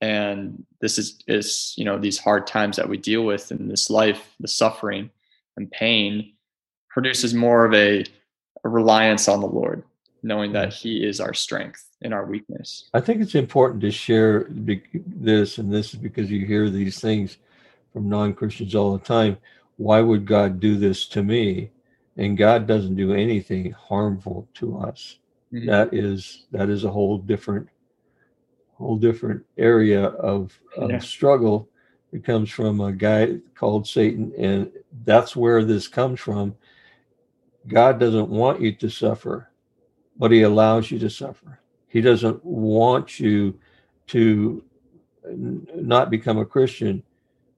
and 0.00 0.64
this 0.80 0.98
is 0.98 1.22
is 1.26 1.74
you 1.76 1.84
know 1.84 1.98
these 1.98 2.18
hard 2.18 2.46
times 2.46 2.76
that 2.76 2.88
we 2.88 2.96
deal 2.96 3.24
with 3.24 3.50
in 3.50 3.68
this 3.68 3.88
life 3.88 4.34
the 4.40 4.48
suffering 4.48 5.10
and 5.56 5.70
pain 5.70 6.32
produces 6.96 7.34
more 7.34 7.66
of 7.66 7.74
a, 7.74 8.02
a 8.64 8.68
reliance 8.68 9.28
on 9.28 9.40
the 9.40 9.46
lord 9.46 9.82
knowing 10.22 10.52
that 10.52 10.72
he 10.72 11.06
is 11.06 11.20
our 11.20 11.34
strength 11.34 11.90
in 12.00 12.12
our 12.12 12.24
weakness 12.24 12.88
i 12.94 13.00
think 13.00 13.20
it's 13.20 13.34
important 13.34 13.80
to 13.80 13.90
share 13.90 14.46
this 14.48 15.58
and 15.58 15.72
this 15.72 15.92
is 15.92 16.00
because 16.00 16.30
you 16.30 16.46
hear 16.46 16.70
these 16.70 16.98
things 17.00 17.36
from 17.92 18.08
non-christians 18.08 18.74
all 18.74 18.96
the 18.96 19.04
time 19.04 19.36
why 19.76 20.00
would 20.00 20.24
god 20.24 20.58
do 20.58 20.76
this 20.76 21.06
to 21.06 21.22
me 21.22 21.70
and 22.16 22.38
god 22.38 22.66
doesn't 22.66 22.96
do 22.96 23.12
anything 23.12 23.70
harmful 23.72 24.48
to 24.54 24.78
us 24.78 25.18
mm-hmm. 25.52 25.66
that 25.66 25.92
is 25.92 26.46
that 26.50 26.70
is 26.70 26.84
a 26.84 26.90
whole 26.90 27.18
different 27.18 27.68
whole 28.78 28.96
different 28.96 29.44
area 29.56 30.04
of, 30.04 30.58
of 30.76 30.90
yeah. 30.90 30.98
struggle. 30.98 31.68
It 32.12 32.24
comes 32.24 32.50
from 32.50 32.80
a 32.80 32.92
guy 32.92 33.38
called 33.54 33.86
Satan, 33.86 34.32
and 34.38 34.70
that's 35.04 35.34
where 35.34 35.64
this 35.64 35.88
comes 35.88 36.20
from. 36.20 36.54
God 37.68 37.98
doesn't 37.98 38.28
want 38.28 38.60
you 38.60 38.72
to 38.72 38.88
suffer, 38.88 39.50
but 40.16 40.30
He 40.30 40.42
allows 40.42 40.90
you 40.90 40.98
to 41.00 41.10
suffer. 41.10 41.60
He 41.88 42.00
doesn't 42.00 42.44
want 42.44 43.18
you 43.18 43.58
to 44.08 44.62
not 45.32 46.10
become 46.10 46.38
a 46.38 46.44
Christian, 46.44 47.02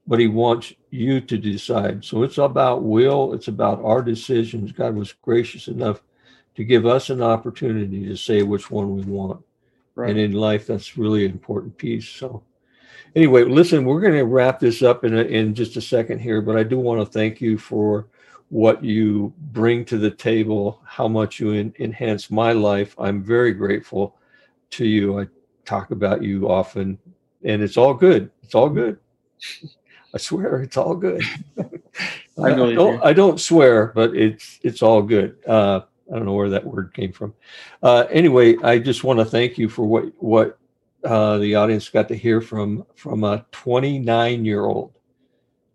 but 0.07 0.19
He 0.19 0.27
wants 0.29 0.73
you 0.91 1.21
to 1.21 1.37
decide. 1.37 2.05
So 2.05 2.23
it's 2.23 2.39
about 2.39 2.83
will, 2.83 3.35
it's 3.35 3.49
about 3.49 3.83
our 3.85 4.03
decisions. 4.03 4.73
God 4.73 4.95
was 4.95 5.13
gracious 5.13 5.69
enough 5.69 6.03
to 6.55 6.65
give 6.65 6.87
us 6.87 7.11
an 7.11 7.23
opportunity 7.23 8.07
to 8.07 8.17
say 8.17 8.43
which 8.43 8.71
one 8.71 8.95
we 8.95 9.03
want. 9.03 9.45
Right. 9.95 10.11
And 10.11 10.19
in 10.19 10.33
life, 10.33 10.67
that's 10.67 10.97
really 10.97 11.25
an 11.25 11.33
important 11.33 11.77
piece. 11.77 12.09
So, 12.09 12.43
anyway, 13.15 13.45
listen, 13.45 13.85
we're 13.85 14.01
going 14.01 14.15
to 14.15 14.25
wrap 14.25 14.61
this 14.61 14.83
up 14.83 15.05
in, 15.05 15.17
a, 15.17 15.23
in 15.23 15.55
just 15.55 15.77
a 15.77 15.81
second 15.81 16.21
here, 16.21 16.41
but 16.41 16.57
I 16.57 16.63
do 16.63 16.79
want 16.79 17.01
to 17.01 17.07
thank 17.07 17.41
you 17.41 17.59
for 17.59 18.07
what 18.51 18.83
you 18.83 19.33
bring 19.53 19.85
to 19.87 19.99
the 19.99 20.11
table, 20.11 20.83
how 20.87 21.09
much 21.09 21.39
you 21.39 21.53
in, 21.53 21.75
enhance 21.79 22.31
my 22.31 22.53
life. 22.53 22.95
I'm 22.99 23.23
very 23.23 23.53
grateful 23.53 24.17
to 24.71 24.87
you. 24.87 25.21
I 25.21 25.29
talk 25.65 25.91
about 25.91 26.23
you 26.23 26.49
often, 26.49 26.99
and 27.45 27.63
it's 27.63 27.77
all 27.77 27.95
good. 27.95 28.31
It's 28.43 28.55
all 28.55 28.71
good. 28.71 28.99
I 30.15 30.19
swear, 30.19 30.63
it's 30.63 30.79
all 30.79 30.95
good. 30.95 31.23
I, 32.43 32.55
don't, 32.55 33.05
I 33.05 33.13
don't 33.13 33.39
swear, 33.39 33.93
but 33.95 34.17
it's 34.17 34.59
it's 34.63 34.83
all 34.83 35.03
good. 35.03 35.37
Uh, 35.47 35.81
I 36.11 36.17
don't 36.17 36.25
know 36.25 36.33
where 36.33 36.49
that 36.49 36.65
word 36.65 36.95
came 36.95 37.13
from. 37.13 37.35
Uh, 37.83 38.07
anyway, 38.11 38.57
I 38.63 38.79
just 38.79 39.05
want 39.05 39.19
to 39.19 39.25
thank 39.25 39.59
you 39.59 39.69
for 39.69 39.85
what 39.85 40.05
what 40.19 40.59
uh, 41.05 41.39
the 41.39 41.55
audience 41.55 41.89
got 41.91 42.09
to 42.09 42.17
hear 42.17 42.41
from 42.41 42.87
from 42.95 43.25
a 43.25 43.45
29 43.53 44.45
year 44.45 44.65
old, 44.65 44.95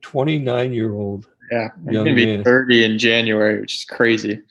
29 0.02 0.74
year 0.74 0.94
old. 0.94 1.30
Yeah, 1.52 1.70
I'm 1.88 1.94
gonna 1.94 2.16
be 2.16 2.26
man. 2.26 2.44
30 2.44 2.84
in 2.86 3.00
January, 3.00 3.60
which 3.62 3.76
is 3.76 3.86
crazy. 3.86 4.42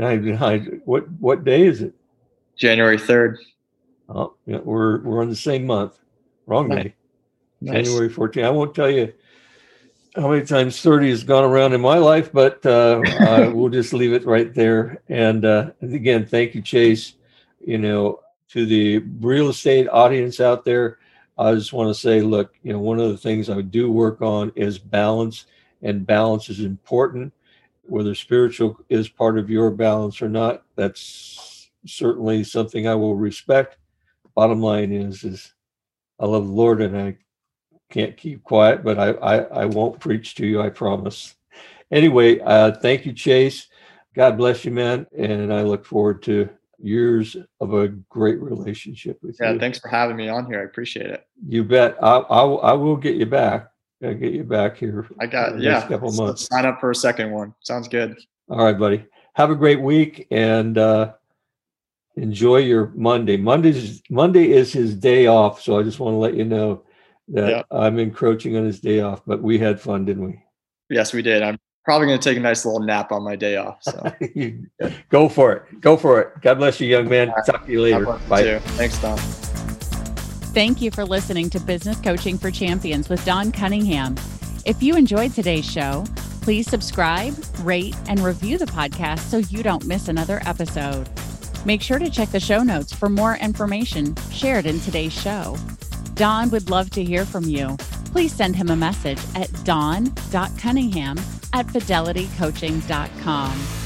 I, 0.00 0.14
I, 0.40 0.58
what 0.84 1.10
what 1.20 1.44
day 1.44 1.66
is 1.66 1.82
it? 1.82 1.94
January 2.56 2.98
3rd. 2.98 3.36
Oh, 4.08 4.34
yeah, 4.46 4.58
we're 4.58 5.00
we're 5.02 5.20
on 5.20 5.28
the 5.28 5.36
same 5.36 5.66
month. 5.66 5.98
Wrong 6.46 6.68
day. 6.68 6.94
Nice. 7.60 7.86
January 7.86 8.08
14th. 8.08 8.44
I 8.44 8.50
won't 8.50 8.74
tell 8.74 8.90
you 8.90 9.12
how 10.14 10.28
many 10.28 10.44
times 10.44 10.80
30 10.80 11.10
has 11.10 11.24
gone 11.24 11.44
around 11.44 11.72
in 11.74 11.80
my 11.80 11.98
life, 11.98 12.32
but 12.32 12.64
uh, 12.64 13.00
uh, 13.20 13.50
we'll 13.54 13.68
just 13.68 13.92
leave 13.92 14.12
it 14.12 14.24
right 14.24 14.54
there. 14.54 15.02
And 15.08 15.44
uh, 15.44 15.70
again, 15.82 16.26
thank 16.26 16.54
you, 16.54 16.62
Chase. 16.62 17.14
You 17.60 17.78
know, 17.78 18.20
to 18.50 18.64
the 18.64 18.98
real 19.20 19.48
estate 19.48 19.88
audience 19.88 20.40
out 20.40 20.64
there, 20.64 20.98
I 21.36 21.54
just 21.54 21.72
want 21.72 21.94
to 21.94 22.00
say, 22.00 22.22
look, 22.22 22.54
you 22.62 22.72
know, 22.72 22.78
one 22.78 22.98
of 22.98 23.10
the 23.10 23.18
things 23.18 23.50
I 23.50 23.60
do 23.60 23.90
work 23.90 24.22
on 24.22 24.52
is 24.56 24.78
balance, 24.78 25.46
and 25.86 26.06
balance 26.06 26.50
is 26.50 26.60
important. 26.60 27.32
Whether 27.84 28.14
spiritual 28.14 28.78
is 28.88 29.08
part 29.08 29.38
of 29.38 29.48
your 29.48 29.70
balance 29.70 30.20
or 30.20 30.28
not, 30.28 30.64
that's 30.74 31.70
certainly 31.86 32.42
something 32.42 32.88
I 32.88 32.96
will 32.96 33.14
respect. 33.14 33.78
Bottom 34.34 34.60
line 34.60 34.92
is, 34.92 35.22
is 35.22 35.54
I 36.18 36.26
love 36.26 36.46
the 36.46 36.52
Lord 36.52 36.82
and 36.82 36.98
I 36.98 37.16
can't 37.90 38.16
keep 38.16 38.42
quiet, 38.42 38.82
but 38.82 38.98
I, 38.98 39.10
I, 39.10 39.36
I 39.62 39.64
won't 39.66 40.00
preach 40.00 40.34
to 40.34 40.46
you, 40.46 40.60
I 40.60 40.70
promise. 40.70 41.36
Anyway, 41.92 42.40
uh, 42.40 42.72
thank 42.72 43.06
you, 43.06 43.12
Chase. 43.12 43.68
God 44.16 44.36
bless 44.36 44.64
you, 44.64 44.72
man. 44.72 45.06
And 45.16 45.54
I 45.54 45.62
look 45.62 45.86
forward 45.86 46.22
to 46.24 46.48
years 46.78 47.36
of 47.60 47.74
a 47.74 47.88
great 47.88 48.40
relationship 48.40 49.22
with 49.22 49.36
yeah, 49.40 49.50
you. 49.50 49.54
Yeah, 49.54 49.60
thanks 49.60 49.78
for 49.78 49.88
having 49.88 50.16
me 50.16 50.28
on 50.28 50.46
here. 50.46 50.60
I 50.60 50.64
appreciate 50.64 51.10
it. 51.10 51.24
You 51.46 51.62
bet. 51.62 51.96
I, 52.02 52.16
I, 52.16 52.44
I 52.44 52.72
will 52.72 52.96
get 52.96 53.14
you 53.14 53.26
back. 53.26 53.70
I'll 54.02 54.14
get 54.14 54.32
you 54.32 54.44
back 54.44 54.76
here. 54.76 55.08
I 55.20 55.26
got 55.26 55.58
yeah. 55.58 55.86
couple 55.88 56.12
months. 56.12 56.46
Sign 56.46 56.66
up 56.66 56.80
for 56.80 56.90
a 56.90 56.94
second 56.94 57.30
one. 57.30 57.54
Sounds 57.60 57.88
good. 57.88 58.18
All 58.48 58.64
right, 58.64 58.78
buddy. 58.78 59.04
Have 59.34 59.50
a 59.50 59.54
great 59.54 59.80
week 59.80 60.26
and 60.30 60.76
uh, 60.78 61.12
enjoy 62.16 62.58
your 62.58 62.92
Monday. 62.94 63.36
Monday's 63.36 64.02
Monday 64.10 64.52
is 64.52 64.72
his 64.72 64.94
day 64.94 65.26
off, 65.26 65.60
so 65.60 65.78
I 65.78 65.82
just 65.82 65.98
want 65.98 66.14
to 66.14 66.18
let 66.18 66.34
you 66.34 66.44
know 66.44 66.82
that 67.28 67.50
yeah. 67.50 67.62
I'm 67.70 67.98
encroaching 67.98 68.56
on 68.56 68.64
his 68.64 68.80
day 68.80 69.00
off. 69.00 69.22
But 69.26 69.42
we 69.42 69.58
had 69.58 69.80
fun, 69.80 70.04
didn't 70.04 70.26
we? 70.26 70.42
Yes, 70.90 71.12
we 71.12 71.22
did. 71.22 71.42
I'm 71.42 71.58
probably 71.84 72.06
going 72.06 72.18
to 72.18 72.28
take 72.28 72.36
a 72.36 72.40
nice 72.40 72.64
little 72.64 72.80
nap 72.80 73.12
on 73.12 73.22
my 73.22 73.36
day 73.36 73.56
off. 73.56 73.82
So 73.82 74.12
go 75.10 75.28
for 75.28 75.52
it. 75.52 75.80
Go 75.80 75.96
for 75.96 76.20
it. 76.20 76.40
God 76.42 76.54
bless 76.58 76.80
you, 76.80 76.88
young 76.88 77.08
man. 77.08 77.28
Right. 77.30 77.46
Talk 77.46 77.66
to 77.66 77.72
you 77.72 77.82
later. 77.82 78.04
Bye. 78.28 78.44
You 78.44 78.58
Thanks, 78.60 79.00
Don. 79.00 79.18
Thank 80.56 80.80
you 80.80 80.90
for 80.90 81.04
listening 81.04 81.50
to 81.50 81.60
Business 81.60 82.00
Coaching 82.00 82.38
for 82.38 82.50
Champions 82.50 83.10
with 83.10 83.22
Don 83.26 83.52
Cunningham. 83.52 84.16
If 84.64 84.82
you 84.82 84.96
enjoyed 84.96 85.34
today's 85.34 85.70
show, 85.70 86.06
please 86.40 86.66
subscribe, 86.66 87.34
rate, 87.58 87.94
and 88.08 88.18
review 88.20 88.56
the 88.56 88.64
podcast 88.64 89.18
so 89.18 89.36
you 89.36 89.62
don't 89.62 89.84
miss 89.84 90.08
another 90.08 90.40
episode. 90.46 91.10
Make 91.66 91.82
sure 91.82 91.98
to 91.98 92.08
check 92.08 92.30
the 92.30 92.40
show 92.40 92.62
notes 92.62 92.94
for 92.94 93.10
more 93.10 93.36
information 93.36 94.16
shared 94.32 94.64
in 94.64 94.80
today's 94.80 95.12
show. 95.12 95.58
Don 96.14 96.48
would 96.48 96.70
love 96.70 96.88
to 96.92 97.04
hear 97.04 97.26
from 97.26 97.44
you. 97.44 97.76
Please 98.06 98.32
send 98.32 98.56
him 98.56 98.70
a 98.70 98.76
message 98.76 99.20
at 99.34 99.52
don.cunningham 99.64 101.18
at 101.52 101.66
fidelitycoaching.com. 101.66 103.85